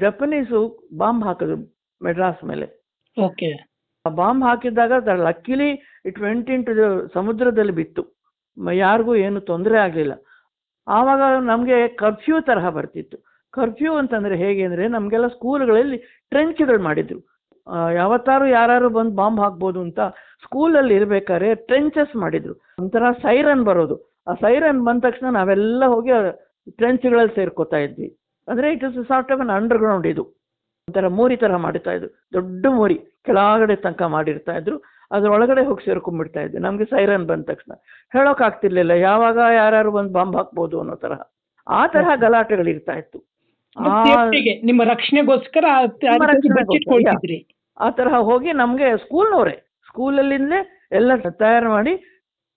[0.00, 1.56] ಜಪನೀಸು ಬಾಂಬ್ ಹಾಕಿದ್ರು
[2.02, 2.66] ಮೆಡ್ರಾಸ್ ಮೇಲೆ.
[3.16, 3.50] ಓಕೆ.
[4.06, 5.70] ಆ ಬಾಂಬ್ ಹಾಕಿದಾಗ ಲಕ್ಕಿಲಿ
[6.04, 6.72] ಇಟ್ ವೆಂಟ್ ಇಂಟು
[7.14, 8.02] ಸಮುದ್ರದಲ್ಲಿ ಬಿತ್ತು.
[8.72, 10.12] ಯಾರಿಗೂ ಏನು ತೊಂದರೆ ಆಗಲಿಲ್ಲ.
[10.88, 13.16] ಆವಾಗ ನಮಗೆ ಕರ್ಫ್ಯೂ ತರಹ ಬರ್ತಿತ್ತು.
[13.50, 15.96] ಕರ್ಫ್ಯೂ ಅಂತಂದ್ರೆ ಹೇಗೆ ಅಂದರೆ ನಮಗೆಲ್ಲ ಸ್ಕೂಲ್ಗಳಲ್ಲಿ
[16.28, 17.18] ಟ್ರೆಂಚ್ಗಳು ಮಾಡಿದ್ರು.
[17.94, 20.00] ಯಾವತ್ತಾರು ಯಾರು ಬಂದು ಬಾಂಬ್ ಹಾಕ್ಬೋದು ಅಂತ
[20.44, 22.54] ಸ್ಕೂಲಲ್ಲಿ ಇರ್ಬೇಕಾದ್ರೆ ಟ್ರೆಂಚಸ್ ಮಾಡಿದ್ರು.
[22.78, 23.96] ಒಂಥರ ಸೈರನ್ ಬರೋದು.
[24.28, 26.10] ಆ ಸೈರನ್ ಬಂದ ತಕ್ಷಣ ನಾವೆಲ್ಲ ಹೋಗಿ
[26.70, 28.08] ಟ್ರೆಂಚ್ಗಳಲ್ಲಿ ಸೇರ್ಕೋತಾ ಇದ್ವಿ.
[28.48, 30.24] ಅಂದರೆ it is sort of an underground ಇದು.
[30.88, 32.10] ಒಂಥರ ಮೋರಿ ಥರ ಮಾಡ್ತಾ ಇದ್ರು.
[32.32, 32.96] ದೊಡ್ಡ ಮೋರಿ.
[33.26, 34.76] ಕೆಳಗಡೆ ತನಕ ಮಾಡಿರ್ತಾ ಇದ್ರು.
[35.10, 36.60] ಅದ್ರ ಒಳಗಡೆ ಹೋಗಿ ಸೇರ್ಕೊಂಡ್ಬಿಡ್ತಾ ಇದ್ವಿ.
[36.60, 37.72] ನಮಗೆ ಸೈರನ್ ಬಂದ ತಕ್ಷಣ.
[38.12, 41.20] ಹೇಳೋಕ್ಕಾಗ್ತಿರ್ಲಿಲ್ಲ ಯಾವಾಗ ಯಾರ್ಯಾರು ಒಂದು ಬಾಂಬ್ ಹಾಕ್ಬೋದು ಅನ್ನೋ ತರಹ.
[41.66, 43.18] ಆ ತರಹ ಗಲಾಟೆಗಳು ಇರ್ತಾ ಇತ್ತು.
[44.68, 45.64] ನಿಮ್ಮ ರಕ್ಷಣೆಗೋಸ್ಕರ
[47.80, 49.56] ಆ ತರಹ ಹೋಗಿ ನಮಗೆ ಸ್ಕೂಲ್ನವರೇ
[49.88, 51.92] ಸ್ಕೂಲಲ್ಲಿಂದಲೇ ಎಲ್ಲ ತಯಾರು ಮಾಡಿ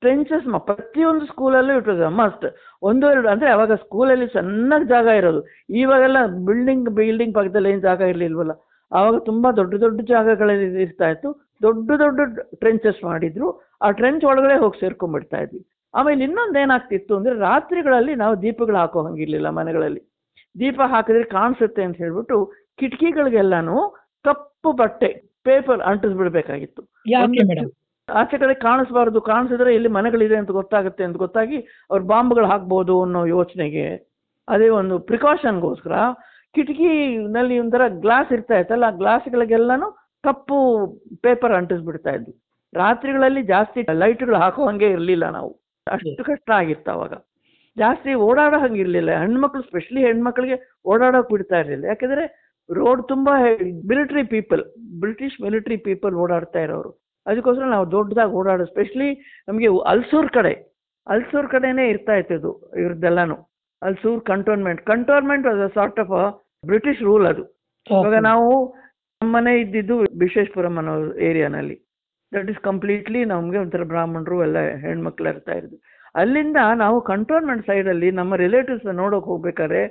[0.01, 2.45] ಟ್ರೆಂಚಸ್ ಪ್ರತಿಯೊಂದು ಸ್ಕೂಲಲ್ಲೂ ಇಟ್ ವಾಸ್ ಮಸ್ಟ್
[2.89, 5.41] ಒಂದು ಎರಡು ಅಂದರೆ ಅವಾಗ ಸ್ಕೂಲಲ್ಲಿ ಸಣ್ಣ ಜಾಗ ಇರೋದು.
[5.81, 8.53] ಇವಾಗೆಲ್ಲ ಬಿಲ್ಡಿಂಗ್ ಬಿಲ್ಡಿಂಗ್ ಪಕ್ಕದಲ್ಲಿ ಏನು ಜಾಗ ಇರಲಿಲ್ವಲ್ಲ?
[8.91, 11.29] ಆವಾಗ ತುಂಬ ದೊಡ್ಡ ದೊಡ್ಡ ಜಾಗಗಳಲ್ಲಿ ಇರ್ತಾ ಇತ್ತು.
[11.65, 12.19] ದೊಡ್ಡ ದೊಡ್ಡ
[12.61, 13.47] ಟ್ರೆಂಚಸ್ ಮಾಡಿದ್ರು.
[13.81, 15.61] ಆ ಟ್ರೆಂಚ್ ಒಳಗಡೆ ಹೋಗಿ ಸೇರ್ಕೊಂಡ್ಬಿಡ್ತಾ ಇದ್ವಿ.
[15.93, 20.01] ಆಮೇಲೆ ಇನ್ನೊಂದು ಏನಾಗ್ತಿತ್ತು ಅಂದರೆ ರಾತ್ರಿಗಳಲ್ಲಿ ನಾವು ದೀಪಗಳು ಹಾಕೋ ಹಂಗಿರಲಿಲ್ಲ ಮನೆಗಳಲ್ಲಿ.
[20.55, 22.37] ದೀಪ ಹಾಕಿದ್ರೆ ಕಾಣಿಸುತ್ತೆ ಅಂತ ಹೇಳ್ಬಿಟ್ಟು
[22.79, 23.77] ಕಿಟಕಿಗಳಿಗೆಲ್ಲಾನು
[24.25, 25.09] ಕಪ್ಪು ಬಟ್ಟೆ
[25.47, 26.81] ಪೇಪರ್ ಅಂಟಿಸ್ಬಿಡ್ಬೇಕಾಗಿತ್ತು.
[28.09, 31.57] ಆಚೆ ಕಡೆ ಕಾಣಿಸ್ಬಾರ್ದು, ಕಾಣಿಸಿದ್ರೆ ಇಲ್ಲಿ ಮನೆಗಳಿದೆ ಅಂತ ಗೊತ್ತಾಗುತ್ತೆ ಅಂತ ಗೊತ್ತಾಗಿ
[31.91, 33.85] ಅವ್ರು ಬಾಂಬ್ಗಳು ಹಾಕ್ಬೋದು ಅನ್ನೋ ಯೋಚನೆಗೆ
[34.47, 35.93] ಅದೇ ಒಂದು ಪ್ರಿಕಾಷನ್ಗೋಸ್ಕರ
[36.55, 39.87] ಕಿಟಕಿನಲ್ಲಿ ಒಂಥರ ಗ್ಲಾಸ್ ಇರ್ತಾ ಇತ್ತಲ್ಲ, ಆ ಗ್ಲಾಸ್ಗಳಿಗೆಲ್ಲಾನು
[40.23, 40.57] ಕಪ್ಪು
[41.25, 42.33] ಪೇಪರ್ ಅಂಟಿಸ್ಬಿಡ್ತಾ ಇದ್ವಿ.
[42.73, 45.51] ರಾತ್ರಿಗಳಲ್ಲಿ ಜಾಸ್ತಿ ಲೈಟ್ಗಳು ಹಾಕೋ ಹಂಗೆ ಇರಲಿಲ್ಲ ನಾವು.
[45.87, 47.13] ಅಷ್ಟು ಕಷ್ಟ ಆಗಿತ್ತು ಅವಾಗ.
[47.77, 50.57] ಜಾಸ್ತಿ ಓಡಾಡೋ ಹಂಗಿರ್ಲಿಲ್ಲ ಹೆಣ್ಮಕ್ಳು, ಸ್ಪೆಷಲಿ ಹೆಣ್ಮಕ್ಳಿಗೆ
[50.91, 51.85] ಓಡಾಡೋಕೆ ಬಿಡ್ತಾ ಇರಲಿಲ್ಲ.
[51.85, 52.25] ಯಾಕಂದ್ರೆ
[52.69, 53.33] ರೋಡ್ ತುಂಬಾ
[53.91, 54.63] military people,
[55.01, 56.91] British military people ಓಡಾಡ್ತಾ ಇರೋರು.
[57.25, 59.09] ಅದಕ್ಕೋಸ್ಕರ ನಾವು ದೊಡ್ಡದಾಗಿ ಓಡಾಡೋ ಸ್ಪೆಷಲಿ
[59.47, 60.53] ನಮಗೆ ಅಲ್ಸೂರ್ ಕಡೆ.
[61.07, 62.51] ಅಲ್ಸೂರ್ ಕಡೆನೇ ಇರ್ತಾ ಇತ್ತು
[62.81, 63.37] ಇವ್ರದ್ದೆಲ್ಲಾನು.
[63.81, 66.13] Ulsoor cantonment cantonment was a sort of
[66.63, 67.43] British rule ಅದು.
[67.87, 68.47] ಇವಾಗ ನಾವು
[69.21, 70.93] ನಮ್ಮನೆ ಇದ್ದಿದ್ದು ವಿಶ್ವೇಶ್ವರಂ ಅನ್ನೋ
[71.29, 71.75] ಏರಿಯಾನಲ್ಲಿ.
[72.31, 75.77] ದಟ್ ಇಸ್ ಕಂಪ್ಲೀಟ್ಲಿ ನಮಗೆ ಒಂಥರ ಬ್ರಾಹ್ಮಣರು ಎಲ್ಲ ಹೆಣ್ಮಕ್ಳು ಇರ್ತಾ ಇದ್ರು
[76.21, 79.81] ಅಲ್ಲಿಂದ ನಾವು ಕಂಟೋನ್ಮೆಂಟ್ ಸೈಡಲ್ಲಿ ನಮ್ಮ ರಿಲೇಟಿವ್ಸ್ ನೋಡೋಕೆ ಹೋಗ್ಬೇಕಾದ್ರೆ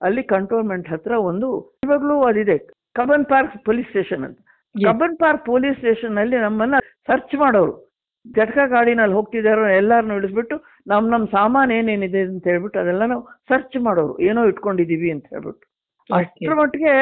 [0.00, 1.48] ಅಲ್ಲಿ ಕಂಟೋನ್ಮೆಂಟ್ ಹತ್ರ ಒಂದು
[1.84, 2.56] ಇವಾಗಲೂ ಅದಿದೆ.
[2.98, 4.38] ಕಬನ್ ಪಾರ್ಕ್ ಪೊಲೀಸ್ ಸ್ಟೇಷನ್ ಅಂತ.
[4.74, 6.79] ಕಬನ್ ಪಾರ್ಕ್ ಪೊಲೀಸ್ ಸ್ಟೇಷನ್ ಅಲ್ಲಿ ನಮ್ಮನ್ನ
[7.10, 7.90] ಸರ್ಚ್ ಮಾಡೋರು.
[8.36, 14.20] ಘಟಕ ಗಾಡಿನಲ್ಲಿ ಹೋಗ್ತಿದ್ದಾರೋ ಎಲ್ಲರನ್ನೂ ಇಳಿಸ್ಬಿಟ್ಟು ನಮ್ಮ ನಮ್ಮ ಸಾಮಾನು ಏನೇನಿದೆ ಅಂತ ಹೇಳ್ಬಿಟ್ಟು ಅದೆಲ್ಲ ನಾವು ಸರ್ಚ್ ಮಾಡೋರು.
[14.20, 15.66] ಏನೋ ಇಟ್ಕೊಂಡಿದ್ದೀವಿ ಅಂತ ಹೇಳ್ಬಿಟ್ಟು.
[16.14, 16.92] ಅಷ್ಟರ ಮಟ್ಟಿಗೆ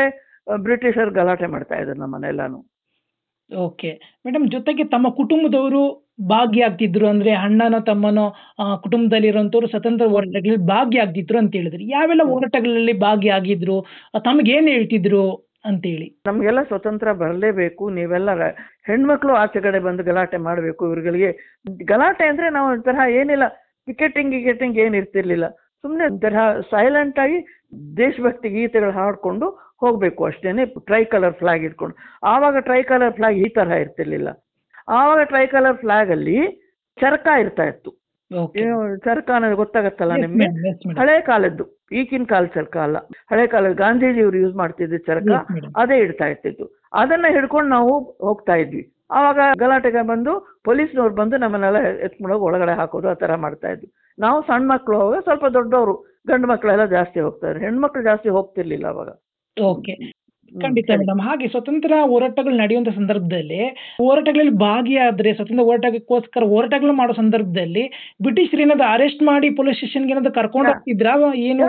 [0.57, 2.59] ಬ್ರಿಟಿಷರು ಗಲಾಟೆ ಮಾಡ್ತಾ ಇದ್ರು ನಮ್ಮನ್ನೆಲ್ಲಾನು
[3.57, 11.55] ಓಕೆ ಮೇಡಮ್ ಜೊತೆಗೆ ತಮ್ಮ ಕುಟುಂಬದವರು ಭಾಗಿಯಾಗ್ತಿದ್ರು ಅಂದ್ರೆ ಅಣ್ಣನೋ ತಮ್ಮನೋ ಕುಟುಂಬದಲ್ಲಿ ಕುಟುಂಬದಲ್ಲಿರುವಂತವ್ರು ಸ್ವತಂತ್ರ ಹೋರಾಟಗಳಲ್ಲಿ ಭಾಗಿಯಾಗ್ತಿದ್ರು ಅಂತ
[11.55, 11.83] ಹೇಳಿದ್ರು.
[11.83, 13.81] ಯಾವೆಲ್ಲ ಹೋರಾಟಗಳಲ್ಲಿ ಭಾಗಿಯಾಗಿದ್ರು?
[14.15, 15.48] ಆ, ಏನ್ ಹೇಳ್ತಿದ್ರು?
[15.65, 16.21] ಅಂತೇಳಿ.
[16.27, 17.91] ನಮಗೆಲ್ಲ ಸ್ವತಂತ್ರ ಬರಲೇಬೇಕು.
[17.91, 18.31] ನೀವೆಲ್ಲ
[18.87, 20.87] ಹೆಣ್ಮಕ್ಳು ಆಚೆ ಕಡೆ ಬಂದು ಗಲಾಟೆ ಮಾಡಬೇಕು.
[20.87, 23.43] ಇವ್ರುಗಳಿಗೆ ಗಲಾಟೆ ಅಂದ್ರೆ ನಾವು ಒಂಥರ ಏನಿಲ್ಲ,
[23.87, 25.49] ಪಿಕೆಟಿಂಗ್, ಗಿಕೆಟಿಂಗ್ ಏನು ಇರ್ತಿರ್ಲಿಲ್ಲ.
[25.83, 30.65] ಸುಮ್ಮನೆ ಒಂಥರ ಸೈಲೆಂಟ್ ಆಗಿ ದೇಶಭಕ್ತಿ ಗೀತೆಗಳು ಹಾಡ್ಕೊಂಡು ಹೋಗ್ಬೇಕು ಅಷ್ಟೇನೆ.
[30.65, 31.97] ಟ್ರೈ ಕಲರ್ ಫ್ಲಾಗ್ ಇಟ್ಕೊಂಡು.
[32.23, 34.29] ಆವಾಗ ಟ್ರೈ ಕಲರ್ ಫ್ಲಾಗ್ ಈ ತರಹ ಇರ್ತಿರ್ಲಿಲ್ಲ.
[34.89, 36.65] ಆವಾಗ ಟ್ರೈ ಕಲರ್ ಫ್ಲಾಗ್ ಅಲ್ಲಿ
[37.01, 37.98] ಚರಕ ಇರ್ತಾ ಇತ್ತು.
[39.05, 40.49] ಚರಕ ಅನ್ನೋದು ಗೊತ್ತಾಗತ್ತಲ್ಲ ನಿಮ್ಗೆ?
[41.01, 42.99] ಹಳೆ ಕಾಲದ್ದು ಈಗಿನ ಕಾಲ ಚರಕ ಅಲ್ಲ.
[43.31, 45.31] ಹಳೆ ಕಾಲದ ಗಾಂಧೀಜಿಯವರು ಯೂಸ್ ಮಾಡ್ತಿದ್ದ ಚರಕ
[45.77, 46.67] ಅದೇ ಇಡ್ತಾ ಇರ್ತಿತ್ತು.
[46.93, 48.83] ಅದನ್ನ ಹಿಡ್ಕೊಂಡು ನಾವು ಹೋಗ್ತಾ ಇದ್ವಿ.
[49.11, 50.33] ಆವಾಗ ಗಲಾಟೆಗೆ ಬಂದು
[50.65, 53.89] ಪೊಲೀಸ್ನವ್ರು ಬಂದು ನಮ್ಮನ್ನೆಲ್ಲ ಎತ್ಕೊಂಡೋಗಿ ಒಳಗಡೆ ಹಾಕೋದು ಆ ತರ ಮಾಡ್ತಾ ಇದ್ವಿ.
[54.19, 55.95] ನಾವು ಸಣ್ಣ ಮಕ್ಕಳು ಅವಾಗ ಸ್ವಲ್ಪ ದೊಡ್ಡವರು
[56.29, 59.11] ಗಂಡು ಮಕ್ಕಳೆಲ್ಲ ಜಾಸ್ತಿ ಹೋಗ್ತಾರೆ ಹೆಣ್ಮಕ್ಳು ಜಾಸ್ತಿ ಹೋಗ್ತಿರ್ಲಿಲ್ಲ ಅವಾಗ.
[59.57, 59.95] ಓಕೆ
[60.63, 63.69] ಖಂಡಿತ ಮೇಡಮ್ ಹಾಗೆ ಸ್ವತಂತ್ರ ಹೋರಾಟಗಳು ನಡೆಯುವಂತ ಸಂದರ್ಭದಲ್ಲಿ
[64.01, 70.73] ಹೋರಾಟಗಳಲ್ಲಿ ಭಾಗಿಯಾದ್ರೆ ಸ್ವತಂತ್ರ ಹೋರಾಟಕ್ಕೋಸ್ಕರ ಹೋರಾಟಗಳು ಮಾಡೋ ಸಂದರ್ಭದಲ್ಲಿ ಬ್ರಿಟಿಷರು ಏನಾದ್ರು ಅರೆಸ್ಟ್ ಮಾಡಿ ಪೊಲೀಸ್ ಸ್ಟೇಷನ್ ಏನಾದ್ರು ಕರ್ಕೊಂಡು
[70.73, 71.07] ಹೋಗ್ತಿದ್ರ?
[71.37, 71.67] ಏನು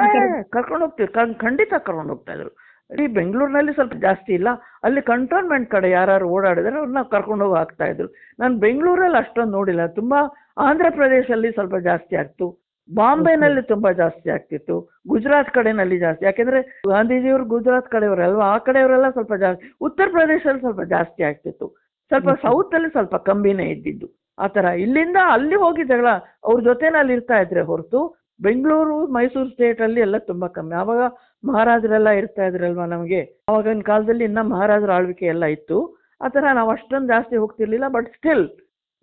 [0.50, 1.38] ಕರ್ಕೊಂಡು ಹೋಗ್ತೀವಿ.
[1.38, 2.69] ಖಂಡಿತ ಕರ್ಕೊಂಡು ಹೋಗ್ತಾ ಇದ್ರು.
[2.93, 4.48] ಇಡೀ ಬೆಂಗಳೂರಿನಲ್ಲಿ ಸ್ವಲ್ಪ ಜಾಸ್ತಿ ಇಲ್ಲ.
[4.83, 8.07] ಅಲ್ಲಿ ಕಂಟೋನ್ಮೆಂಟ್ ಕಡೆ ಯಾರು ಓಡಾಡಿದ್ರೆ ಅವ್ರನ್ನ ಕರ್ಕೊಂಡು ಹೋಗಿ ಹಾಕ್ತಾ ಇದ್ರು.
[8.39, 9.88] ನಾನು ಬೆಂಗಳೂರಲ್ಲಿ ಅಷ್ಟೊಂದು ನೋಡಿಲ್ಲ.
[9.88, 10.19] ತುಂಬಾ
[10.57, 12.68] ಆಂಧ್ರ ಪ್ರದೇಶಲ್ಲಿ ಸ್ವಲ್ಪ ಜಾಸ್ತಿ ಆಗ್ತು.
[12.96, 16.25] ಬಾಂಬೆನಲ್ಲಿ ತುಂಬಾ ಜಾಸ್ತಿ ಆಗ್ತಿತ್ತು ಗುಜರಾತ್ ಕಡೆನಲ್ಲಿ ಜಾಸ್ತಿ.
[16.25, 21.67] ಯಾಕೆಂದ್ರೆ ಗಾಂಧೀಜಿಯವರು ಗುಜರಾತ್ ಕಡೆಯವರಲ್ವಾ ಆ ಕಡೆಯವರೆಲ್ಲ ಸ್ವಲ್ಪ ಜಾಸ್ತಿ ಉತ್ತರ ಪ್ರದೇಶದಲ್ಲಿ ಸ್ವಲ್ಪ ಜಾಸ್ತಿ ಆಗ್ತಿತ್ತು.
[22.08, 24.19] ಸ್ವಲ್ಪ ಸೌತ್ ಅಲ್ಲಿ ಸ್ವಲ್ಪ ಕಮ್ಮಿನೇ ಇದ್ದಿದ್ದು.
[24.39, 24.65] ಆ ತರ.
[24.65, 26.08] ಇಲ್ಲಿಂದ ಅಲ್ಲಿ ಹೋಗಿ ಜಗಳ
[26.43, 30.75] ಅವ್ರ ಜೊತೆನಲ್ಲಿ ಇರ್ತಾ ಇದ್ರೆ ಹೊರತು ಬೆಂಗಳೂರು ಮೈಸೂರು ಸ್ಟೇಟ್ ಅಲ್ಲಿ ಎಲ್ಲ ತುಂಬಾ ಕಮ್ಮಿ.
[30.75, 31.01] ಆವಾಗ
[31.46, 33.46] ಮಹಾರಾಜರೆಲ್ಲ ಇರ್ತಾ ಇದ್ರಲ್ವಾ ನಮಗೆ?
[33.50, 36.00] ಆವಾಗಿನ ಕಾಲದಲ್ಲಿ ಇನ್ನ ಮಹಾರಾಜರ ಆಳ್ವಿಕೆ ಎಲ್ಲ ಇತ್ತು.
[36.22, 38.50] ಆ ಥರ ನಾವು ಅಷ್ಟೊಂದು ಜಾಸ್ತಿ ಹೋಗ್ತಿರ್ಲಿಲ್ಲ ಬಟ್ ಸ್ಟಿಲ್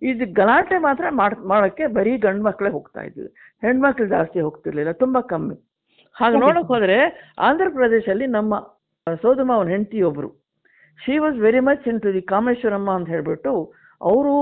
[0.01, 3.29] ಇದು ಗಲಾಟೆ ಮಾತ್ರ ಮಾಡ್ ಮಾಡೋಕ್ಕೆ ಬರೀ ಗಂಡು ಮಕ್ಕಳೇ ಹೋಗ್ತಾ ಇದ್ವಿ
[3.63, 5.55] ಹೆಣ್ಮಕ್ಳು ಜಾಸ್ತಿ ಹೋಗ್ತಿರ್ಲಿಲ್ಲ ತುಂಬಾ ಕಮ್ಮಿ.
[6.15, 6.97] ಹಾಗೆ ನೋಡಕ್ ಹೋದರೆ
[7.37, 8.59] ಆಂಧ್ರ ಪ್ರದೇಶಲ್ಲಿ ನಮ್ಮ
[9.21, 10.29] ಸೋದಮ್ಮ ಅವನ ಹೆಂಡತಿ ಒಬ್ರು
[10.99, 13.53] she was very much into the Kameshwaramma ಅಂತ ಹೇಳ್ಬಿಟ್ಟು
[14.01, 14.33] ಅವರು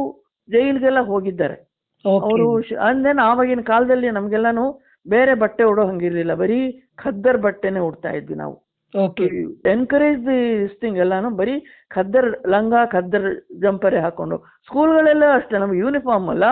[0.49, 1.57] ಜೈಲ್ಗೆಲ್ಲ ಹೋಗಿದ್ದಾರೆ.
[2.05, 2.47] ಅವರು
[2.89, 4.65] ಅಂದೇನು ಆವಾಗಿನ ಕಾಲದಲ್ಲಿ ನಮಗೆಲ್ಲಾನು
[5.05, 6.33] ಬೇರೆ ಬಟ್ಟೆ ಉಡೋ ಹಂಗಿರಲಿಲ್ಲ.
[6.35, 6.59] ಬರೀ
[6.97, 8.55] ಖದ್ದರ್ ಬಟ್ಟೆನೆ ಉಡ್ತಾ ಇದ್ವಿ ನಾವು.
[9.03, 9.25] ಓಕೆ
[9.73, 11.55] ಎನ್ಕರೇಜ್ ದಿಸ್ ಥಿಂಗ್ ಎಲ್ಲಾನು ಬರೀ
[11.95, 13.27] ಖದ್ದರ್ ಲಂಗ ಖದ್ದರ್
[13.63, 14.37] ಜಂಪರೇ ಹಾಕೊಂಡು.
[14.67, 16.45] ಸ್ಕೂಲ್ಗಳೆಲ್ಲ ಅಷ್ಟೇ ನಮ್ಗೆ ಯೂನಿಫಾರ್ಮ್ ಅಲ್ಲ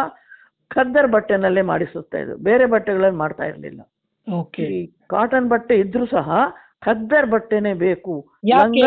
[0.72, 2.38] ಖದ್ದರ್ ಬಟ್ಟೆನಲ್ಲೇ ಮಾಡಿಸುತ್ತಾ ಇದ್ರು.
[2.48, 3.82] ಬೇರೆ ಬಟ್ಟೆಗಳಲ್ಲಿ ಮಾಡ್ತಾ ಇರಲಿಲ್ಲ.
[4.28, 4.68] ಓಕೆ
[5.14, 6.28] ಕಾಟನ್ ಬಟ್ಟೆ ಇದ್ರೂ ಸಹ
[6.82, 8.14] ಖದ್ದರ್ ಬಟ್ಟೆನೆ ಬೇಕು?
[8.54, 8.86] ಲಂಗ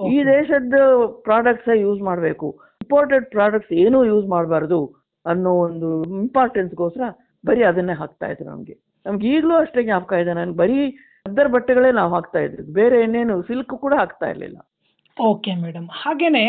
[0.00, 0.76] ಈ ದೇಶದ
[1.26, 2.48] ಪ್ರಾಡಕ್ಟ್ಸ್ ಯೂಸ್ ಮಾಡಬೇಕು.
[2.80, 4.78] ಇಂಪೋರ್ಟೆಡ್ ಪ್ರಾಡಕ್ಟ್ಸ್ ಏನೂ ಯೂಸ್ ಮಾಡಬಾರ್ದು
[5.24, 5.88] ಅನ್ನೋ ಒಂದು
[6.22, 7.04] ಇಂಪಾರ್ಟೆನ್ಸ್ಗೋಸ್ಕರ
[7.44, 8.74] ಬರೀ ಅದನ್ನೇ ಹಾಕ್ತಾ ಇದ್ರು ನಮ್ಗೆ.
[9.06, 10.78] ನಮ್ಗೆ ಈಗಲೂ ಅಷ್ಟೇ ಜ್ಞಾಪಕ ಇದೆ ನನಗೆ ಬರೀ
[11.26, 14.58] ಖದ್ದರ್ ಬಟ್ಟೆಗಳೇ ನಾವು ಹಾಕ್ತಾ ಇದ್ವಿ ಬೇರೆ ಏನೇನು ಸಿಲ್ಕ್ ಕೂಡ ಹಾಕ್ತಾ ಇರ್ಲಿಲ್ಲ.
[15.16, 16.42] ಓಕೆ ಮೇಡಮ್ ಹಾಗೇನೆ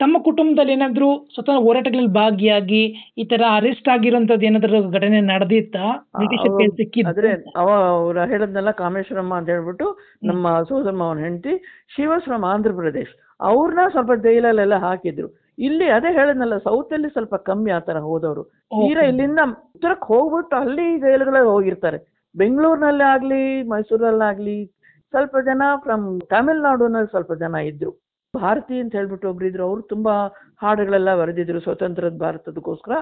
[0.00, 2.82] ತಮ್ಮ ಕುಟುಂಬದಲ್ಲಿ ಏನಾದ್ರು ಸ್ವತಃ ಹೋರಾಟಗಳಲ್ಲಿ ಭಾಗಿಯಾಗಿ
[3.20, 5.86] ಈ ತರ ಅರೆಸ್ಟ್ ಆಗಿರೋಂಥದ್ದು ಏನಾದ್ರು ಘಟನೆ ನಡೆದಿತ್ತಾ?
[6.18, 7.10] ಬ್ರಿಟಿಷರ್ ಕೈಯಲ್ಲಿ ಸಿಕ್ಕಿದ್ದು?
[7.10, 7.30] ಆದ್ರೆ
[7.62, 9.88] ಅವ ಅವ್ರ ಹೇಳದ್ನೆಲ್ಲ ಕಾಮೇಶ್ವರಮ್ಮ ಅಂತ ಹೇಳ್ಬಿಟ್ಟು
[10.30, 11.54] ನಮ್ಮ ಸೋದರಮ್ಮ ಅವನ ಹೆಂಡತಿ
[11.96, 13.12] ಶಿವಶ್ರಮ ಫ್ರಮ್ ಆಂಧ್ರ ಪ್ರದೇಶ್.
[13.50, 15.28] ಅವ್ರನ್ನ ಸ್ವಲ್ಪ ಜೈಲಲ್ಲೆಲ್ಲ ಹಾಕಿದ್ರು.
[15.58, 18.42] ಇಲ್ಲಿ ಅದೇ ಹೇಳದ್ನಲ್ಲ ಸೌತ್ ಅಲ್ಲಿ ಸ್ವಲ್ಪ ಕಮ್ಮಿ ಆ ತರ ಹೋದವರು.
[18.78, 19.40] ತೀರಾ ಇಲ್ಲಿಂದ
[19.74, 22.00] ಉತ್ತರಕ್ಕೆ ಹೋಗ್ಬಿಟ್ಟು ಅಲ್ಲಿ ಜೈಲುಗಳಲ್ಲಿ ಹೋಗಿರ್ತಾರೆ.
[22.34, 24.64] ಬೆಂಗಳೂರಿನಲ್ಲೇ ಆಗ್ಲಿ ಮೈಸೂರಲ್ಲಾಗ್ಲಿ
[25.10, 27.90] ಸ್ವಲ್ಪ ಜನ ಫ್ರಮ್ ತಮಿಳ್ನಾಡುನಲ್ಲಿ ಸ್ವಲ್ಪ ಜನ ಇದ್ರು.
[28.36, 29.64] ಭಾರತಿ ಅಂತ ಹೇಳ್ಬಿಟ್ಟು ಒಬ್ರು ಇದ್ರು.
[29.64, 30.14] ಅವ್ರು ತುಂಬಾ
[30.62, 32.92] ಹಾಡುಗಳೆಲ್ಲ ಬರೆದಿದ್ರು ಸ್ವತಂತ್ರದ ಭಾರತದಕ್ಕೋಸ್ಕರ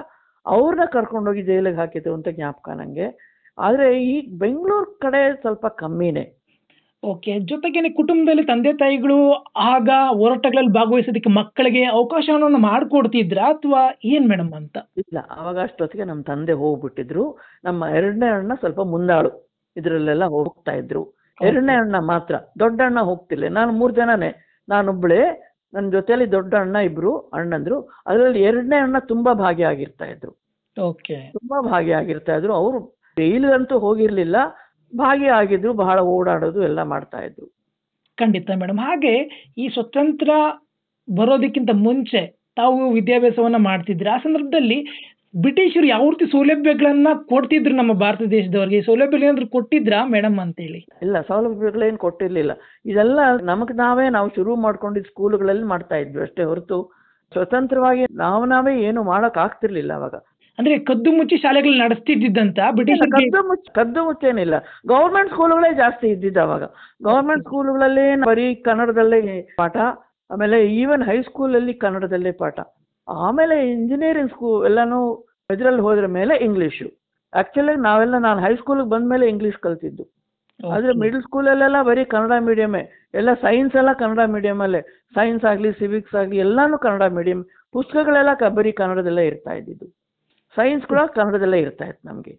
[0.47, 3.07] ಅವ್ರನ್ನ ಕರ್ಕೊಂಡೋಗಿ ಜೈಲಿಗೆ ಹಾಕಿದ್ರು ಅಂತ ಜ್ಞಾಪಕ ನನಗೆ
[3.59, 6.38] ಆದರೆ ಈ ಬೆಂಗಳೂರು ಕಡೆ ಸ್ವಲ್ಪ ಕಮ್ಮಿನೇ.
[7.03, 9.19] ಓಕೆ ಜೊತೆಗೇನೆ ಕುಟುಂಬದಲ್ಲಿ ತಂದೆ ತಾಯಿಗಳು
[9.73, 14.77] ಆಗ ಹೋರಾಟಗಳಲ್ಲಿ ಭಾಗವಹಿಸೋದಕ್ಕೆ ಮಕ್ಕಳಿಗೆ ಅವಕಾಶವನ್ನು ಮಾಡಿಕೊಡ್ತಿದ್ರಾ ಅಥವಾ ಏನ್ ಮೇಡಮ್ ಅಂತ?
[15.03, 17.25] ಇಲ್ಲ ಅವಾಗ ಅಷ್ಟೊತ್ತಿಗೆ ನಮ್ಮ ತಂದೆ ಹೋಗ್ಬಿಟ್ಟಿದ್ರು.
[17.65, 19.31] ನಮ್ಮ ಎರಡನೇ ಅಣ್ಣ ಸ್ವಲ್ಪ ಮುಂದಾಳು.
[19.77, 21.03] ಇದ್ರಲ್ಲೆಲ್ಲ ಹೋಗ್ತಾ ಇದ್ರು.
[21.41, 24.31] ಎರಡನೇ ಅಣ್ಣ ಮಾತ್ರ ದೊಡ್ಡ ಅಣ್ಣ ಹೋಗ್ತಿಲ್ಲ ನಾನು ಮೂರು ಜನನೇ.
[24.69, 25.21] ನಾನೊಬ್ಬಳೇ
[25.73, 27.77] ನನ್ನ ಜೊತೆಯಲ್ಲಿ ದೊಡ್ಡ ಅಣ್ಣ ಇಬ್ರು ಅಣ್ಣಂದ್ರು.
[28.07, 30.33] ಅದರಲ್ಲಿ ಎರಡನೇ ಅಣ್ಣ ತುಂಬಾ ಭಾಗಿಯಾಗಿರ್ತಾ ಇದ್ರು.
[30.77, 32.53] ಓಕೆ ತುಂಬಾ ಭಾಗಿಯಾಗಿರ್ತಾ ಇದ್ರು.
[32.55, 32.79] ಅವರು
[33.17, 34.37] ಜೈಲಿಗಂತೂ ಹೋಗಿರ್ಲಿಲ್ಲ.
[34.93, 37.47] ಭಾಗಿಯಾಗಿದ್ರು ಬಹಳ ಓಡಾಡೋದು ಎಲ್ಲ ಮಾಡ್ತಾ ಇದ್ರು
[38.19, 38.79] ಖಂಡಿತ ಮೇಡಮ್.
[38.79, 39.13] ಹಾಗೆ
[39.59, 40.31] ಈ ಸ್ವತಂತ್ರ
[41.15, 42.27] ಬರೋದಕ್ಕಿಂತ ಮುಂಚೆ
[42.57, 44.79] ತಾವು ವಿದ್ಯಾಭ್ಯಾಸವನ್ನ ಮಾಡ್ತಿದ್ರಿ ಆ ಸಂದರ್ಭದಲ್ಲಿ
[45.37, 48.83] ಬ್ರಿಟಿಷರು ಯಾವ ರೀತಿ ಸೌಲಭ್ಯಗಳನ್ನ ಕೊಡ್ತಿದ್ರು ನಮ್ಮ ಭಾರತ ದೇಶದವರಿಗೆ?
[48.83, 50.87] ಸೌಲಭ್ಯ ಏನಾದ್ರು ಕೊಟ್ಟಿದ್ರಾ ಮೇಡಮ್ ಅಂತೇಳಿ?
[51.03, 52.53] ಇಲ್ಲ ಸೌಲಭ್ಯಗಳೇನು ಕೊಟ್ಟಿರ್ಲಿಲ್ಲ.
[52.87, 56.79] ಇದೆಲ್ಲ ನಮಗ್ ನಾವೇ ನಾವು ಶುರು ಮಾಡ್ಕೊಂಡಿದ್ ಸ್ಕೂಲ್ಗಳಲ್ಲಿ ಮಾಡ್ತಾ ಇದ್ವಿ ಅಷ್ಟೇ ಹೊರತು.
[57.33, 60.15] ಸ್ವತಂತ್ರವಾಗಿ ನಾವು ನಾವೇ ಏನು ಮಾಡಕ್ ಆಗ್ತಿರ್ಲಿಲ್ಲ ಅವಾಗ.
[60.59, 64.55] ಅಂದ್ರೆ ಕದ್ದು ಮುಚ್ಚಿ ಶಾಲೆಗಳು ನಡೆಸ್ತಿದ್ದಂತ ಬ್ರಿಟಿಷ್ ಕದ್ದು ಮುಚ್ಚಿ ಕದ್ದು ಮುಚ್ಚೇನಿಲ್ಲ.
[64.87, 66.63] ಗೌರ್ಮೆಂಟ್ ಸ್ಕೂಲ್ಗಳೇ ಜಾಸ್ತಿ ಇದ್ದಿದ್ದು ಅವಾಗ.
[67.03, 69.77] ಗೌರ್ಮೆಂಟ್ ಸ್ಕೂಲ್ಗಳಲ್ಲಿ ಬರೀ ಕನ್ನಡದಲ್ಲೇ ಪಾಠ
[70.31, 72.61] ಆಮೇಲೆ ಈವನ್ ಹೈಸ್ಕೂಲಲ್ಲಿ ಕನ್ನಡದಲ್ಲೇ ಪಾಠ.
[73.09, 77.03] ಆಮೇಲೆ ಇಂಜಿನಿಯರಿಂಗ್ ಸ್ಕೂಲ್ ಎಲ್ಲಾನು ಇದರಲ್ಲಿ ಹೋದ್ರ ಮೇಲೆ ಇಂಗ್ಲಿಷು
[77.35, 80.19] ಆಕ್ಚುಲಿ ನಾವೆಲ್ಲ ನಾನು ಹೈಸ್ಕೂಲಿಗೆ ಬಂದ ಮೇಲೆ ಇಂಗ್ಲಿಷ್ ಕಲ್ತಿದ್ದು.
[80.73, 84.81] ಆದ್ರೆ ಮಿಡಲ್ ಸ್ಕೂಲಲ್ಲೆಲ್ಲ ಬರೀ ಕನ್ನಡ ಮೀಡಿಯಮೇ ಎಲ್ಲ ಸೈನ್ಸ್ ಎಲ್ಲ ಕನ್ನಡ ಮೀಡಿಯಮಲ್ಲೇ
[85.15, 89.98] ಸೈನ್ಸ್ ಆಗಲಿ ಸಿವಿಕ್ಸ್ ಆಗಲಿ ಎಲ್ಲಾನು ಕನ್ನಡ ಮೀಡಿಯಂ ಪುಸ್ತಕಗಳೆಲ್ಲ ಕ- ಬರೀ ಕನ್ನಡದಲ್ಲೇ ಇರ್ತಾ ಇದ್ದಿದ್ದು.
[90.59, 92.35] ಸೈನ್ಸ್ ಕೂಡ ಕನ್ನಡದಲ್ಲೇ ಇರ್ತಾ ಇತ್ತು ನಮಗೆ.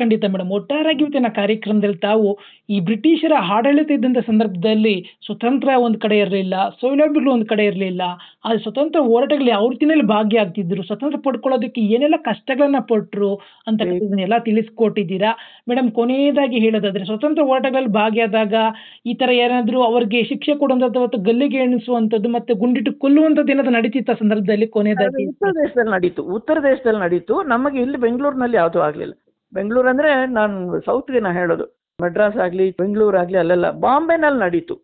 [0.00, 2.28] ಖಂಡಿತ ಮೇಡಮ್ ಒಟ್ಟಾರಾಗಿ ಇವತ್ತಿನ ಕಾರ್ಯಕ್ರಮದಲ್ಲಿ ತಾವು
[2.68, 4.94] ಈ ಬ್ರಿಟಿಷರ ಆಡಳಿತ ಇದ್ದಂತ ಸಂದರ್ಭದಲ್ಲಿ
[5.26, 8.02] ಸ್ವತಂತ್ರ ಒಂದ್ ಕಡೆ ಇರಲಿಲ್ಲ ಸೌಲಭ್ಯಗಳು ಒಂದ್ ಕಡೆ ಇರಲಿಲ್ಲ
[8.44, 10.82] ಆ ಸ್ವತಂತ್ರ ಹೋರಾಟಗಳು ಯಾವ ರೀತಿಯಲ್ಲಿ ಭಾಗಿಯಾಗ್ತಿದ್ರು.
[10.82, 13.30] ಸ್ವತಂತ್ರ ಪಡ್ಕೊಳ್ಳೋದಕ್ಕೆ ಏನೆಲ್ಲ ಕಷ್ಟಗಳನ್ನ ಪಟ್ರು
[13.66, 13.80] ಅಂತ
[14.26, 15.30] ಎಲ್ಲ ತಿಳಿಸ್ಕೊಟ್ಟಿದ್ದೀರಾ?
[15.68, 18.54] ಮೇಡಮ್ ಕೊನೆಯದಾಗಿ ಹೇಳೋದಾದ್ರೆ ಸ್ವತಂತ್ರ ಹೋರಾಟಗಳಲ್ಲಿ ಭಾಗಿಯಾದಾಗ
[19.06, 24.68] ಈ ತರ ಏನಾದ್ರು ಅವ್ರಿಗೆ ಶಿಕ್ಷೆ ಕೊಡುವಂಥದ್ದು ಅಥವಾ ಗಲ್ಲಿಗೆ ಎಣಿಸುವಂಥದ್ದು ಮತ್ತೆ ಗುಂಡಿಟ್ಟು ಕೊಲ್ಲುವಂಥದ್ದು ಏನಾದ್ರು ನಡೀತಿತ್ತ ಸಂದರ್ಭದಲ್ಲಿ
[24.76, 25.24] ಕೊನೆಯದಾಗಿ?
[25.32, 26.22] ಉತ್ತರ ದೇಶದಲ್ಲಿ ನಡೀತು.
[26.38, 27.36] ಉತ್ತರ ದೇಶದಲ್ಲಿ ನಡೀತು.
[27.54, 29.14] ನಮಗೆ ಇಲ್ಲಿ ಬೆಂಗಳೂರಿನಲ್ಲಿ ಯಾವುದೂ ಆಗಲಿಲ್ಲ.
[29.52, 31.64] ಬೆಂಗಳೂರು ಅಂದ್ರೆ ನಾನು ಸೌತ್ಗೆ ನಾ ಹೇಳೋದು.
[31.98, 34.74] ಮಡ್ರಾಸ್ ಆಗಲಿ, ಬೆಂಗಳೂರು ಆಗಲಿ ಅಲ್ಲೆಲ್ಲ ಬಾಂಬೆನಲ್ಲಿ ನಡೀತು.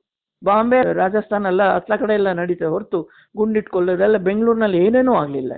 [0.42, 2.98] ಬಾಂಬೆ, ರಾಜಸ್ಥಾನ ಎಲ್ಲ ಹತ್ತಲ ಕಡೆ ಎಲ್ಲ ನಡೀತೆ ಹೊರತು
[3.34, 5.52] ಗುಂಡಿಟ್ಕೊಳ್ಳೋದೆಲ್ಲ ಬೆಂಗಳೂರಿನಲ್ಲಿ ಏನೇನೂ ಆಗಲಿಲ್ಲ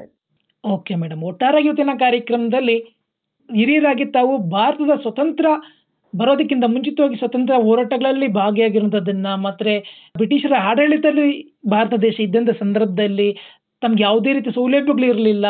[0.65, 2.77] ಓಕೆ ಮೇಡಮ್ ಒಟ್ಟಾರೆಯಾಗಿ ಇವತ್ತಿನ ಕಾರ್ಯಕ್ರಮದಲ್ಲಿ
[3.51, 5.47] ಹಿರಿಯರಾಗಿ ತಾವು ಭಾರತದ ಸ್ವತಂತ್ರ
[6.13, 9.73] ಬರೋದಕ್ಕಿಂತ ಮುಂಚಿತವಾಗಿ ಸ್ವತಂತ್ರ ಹೋರಾಟಗಳಲ್ಲಿ ಭಾಗಿಯಾಗಿರುವಂಥದ್ದನ್ನ ಮತ್ತೆ
[10.15, 11.35] ಬ್ರಿಟಿಷರ ಆಡಳಿತದಲ್ಲಿ
[11.71, 13.29] ಭಾರತ ದೇಶ ಇದ್ದಂಥ ಸಂದರ್ಭದಲ್ಲಿ
[13.83, 15.47] ತಮ್ಗೆ ಯಾವುದೇ ರೀತಿ ಸೌಲಭ್ಯಗಳು ಇರಲಿಲ್ಲ.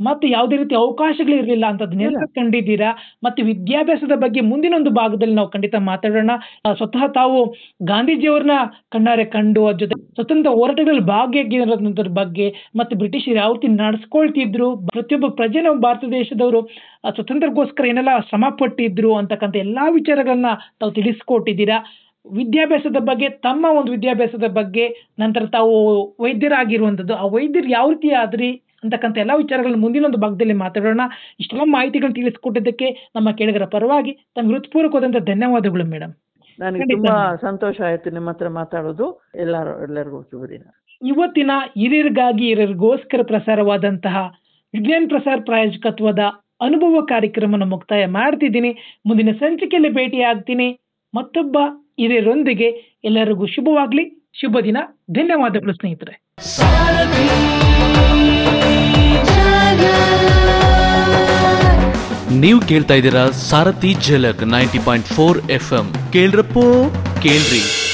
[0.00, 2.90] ಮತ್ತೆ ಯಾವುದೇ ರೀತಿ ಅವಕಾಶಗಳು ಇರಲಿಲ್ಲ ಅಂತದನ್ನೆಲ್ಲ ಕಂಡಿದ್ದೀರಾ?
[3.24, 6.32] ಮತ್ತೆ ವಿದ್ಯಾಭ್ಯಾಸದ ಬಗ್ಗೆ ಮುಂದಿನ ಒಂದು ಭಾಗದಲ್ಲಿ ನಾವು ಖಂಡಿತ ಮಾತಾಡೋಣ.
[6.74, 7.38] ಸ್ವತಃ ತಾವು
[7.82, 8.56] ಗಾಂಧೀಜಿಯವ್ರನ್ನ
[8.90, 14.68] ಕಣ್ಣಾರೆ ಕಂಡು ಅದ್ರ ಜೊತೆ ಸ್ವತಂತ್ರ ಹೋರಾಟಗಳಲ್ಲಿ ಭಾಗಿಯಾಗಿರೋದ್ರ ಬಗ್ಗೆ ಮತ್ತೆ ಬ್ರಿಟಿಷರು ಯಾವ ರೀತಿ ನಡೆಸ್ಕೊಳ್ತಿದ್ರು.
[14.88, 16.60] ಪ್ರತಿಯೊಬ್ಬ ಪ್ರಜೆ ನಮ್ಮ ಭಾರತ ದೇಶದವರು
[17.10, 21.78] ಸ್ವತಂತ್ರಕ್ಕೋಸ್ಕರ ಏನೆಲ್ಲ ಶ್ರಮ ಪಟ್ಟಿದ್ರು ಅಂತಕ್ಕಂಥ ಎಲ್ಲಾ ವಿಚಾರಗಳನ್ನ ತಾವು ತಿಳಿಸ್ಕೊಟ್ಟಿದ್ದೀರಾ?
[22.26, 24.84] ವಿದ್ಯಾಭ್ಯಾಸದ ಬಗ್ಗೆ ತಮ್ಮ ಒಂದು ವಿದ್ಯಾಭ್ಯಾಸದ ಬಗ್ಗೆ
[25.18, 25.74] ನಂತರ ತಾವು
[26.20, 27.14] ವೈದ್ಯರಾಗಿರುವಂಥದ್ದು.
[27.14, 28.48] ಆ ವೈದ್ಯರು ಯಾವ ರೀತಿ ಆದ್ರಿ?
[28.82, 31.04] ಅಂತಕ್ಕಂಥ ಎಲ್ಲ ವಿಚಾರಗಳನ್ನು ಮುಂದಿನ ಒಂದು ಭಾಗದಲ್ಲಿ ಮಾತಾಡೋಣ.
[31.40, 36.14] ಇಷ್ಟೆಲ್ಲ ಮಾಹಿತಿಗಳನ್ನ ತಿಳಿಸ್ಕೊಟ್ಟಿದ್ದಕ್ಕೆ ನಮ್ಮ ಕೇಳಿಗರ ಪರವಾಗಿ ತಮ್ಮ ಹೃತ್ಪೂರ್ವಕವಾದಂಥ ಧನ್ಯವಾದಗಳು ಮೇಡಮ್
[36.58, 39.06] ನನಗೆ ತುಂಬಾ ಸಂತೋಷ ಆಯ್ತು ನಿಮ್ಮ ಹತ್ರ ಮಾತಾಡೋದು.
[39.34, 40.62] ಎಲ್ಲರೂ ಎಲ್ಲರಿಗೂ ಶುಭದಿನ
[41.02, 44.16] ಇವತ್ತಿನ ಹಿರಿಯರಿಗಾಗಿ ಹಿರಿಯರಿಗೋಸ್ಕರ ಪ್ರಸಾರವಾದಂತಹ
[44.74, 46.22] ವಿಜ್ಞಾನ ಪ್ರಸಾರ ಪ್ರಾಯೋಜಕತ್ವದ
[46.60, 48.70] ಅನುಭವ ಕಾರ್ಯಕ್ರಮನ ಮುಕ್ತಾಯ ಮಾಡ್ತಿದ್ದೀನಿ.
[49.06, 50.68] ಮುಂದಿನ ಸಂಚಿಕೆಯಲ್ಲಿ ಭೇಟಿ ಆಗ್ತೀನಿ
[51.14, 51.56] ಮತ್ತೊಬ್ಬ
[51.98, 52.70] ಹಿರಿಯರೊಂದಿಗೆ
[53.04, 54.04] ಎಲ್ಲರಿಗೂ ಶುಭವಾಗ್ಲಿ.
[54.40, 54.78] ಶುಭ ದಿನ.
[55.10, 56.14] ಧನ್ಯವಾದಗಳು ಸ್ನೇಹಿತರೆ.
[62.30, 66.64] ನೀವು ಕೇಳ್ತಾ ಇದ್ದೀರಾ Sarathi Jhalak ninety point four F M ಕೇಳ್ರಪ್ಪೋ
[67.22, 67.85] ಕೇಳ್ರಿ.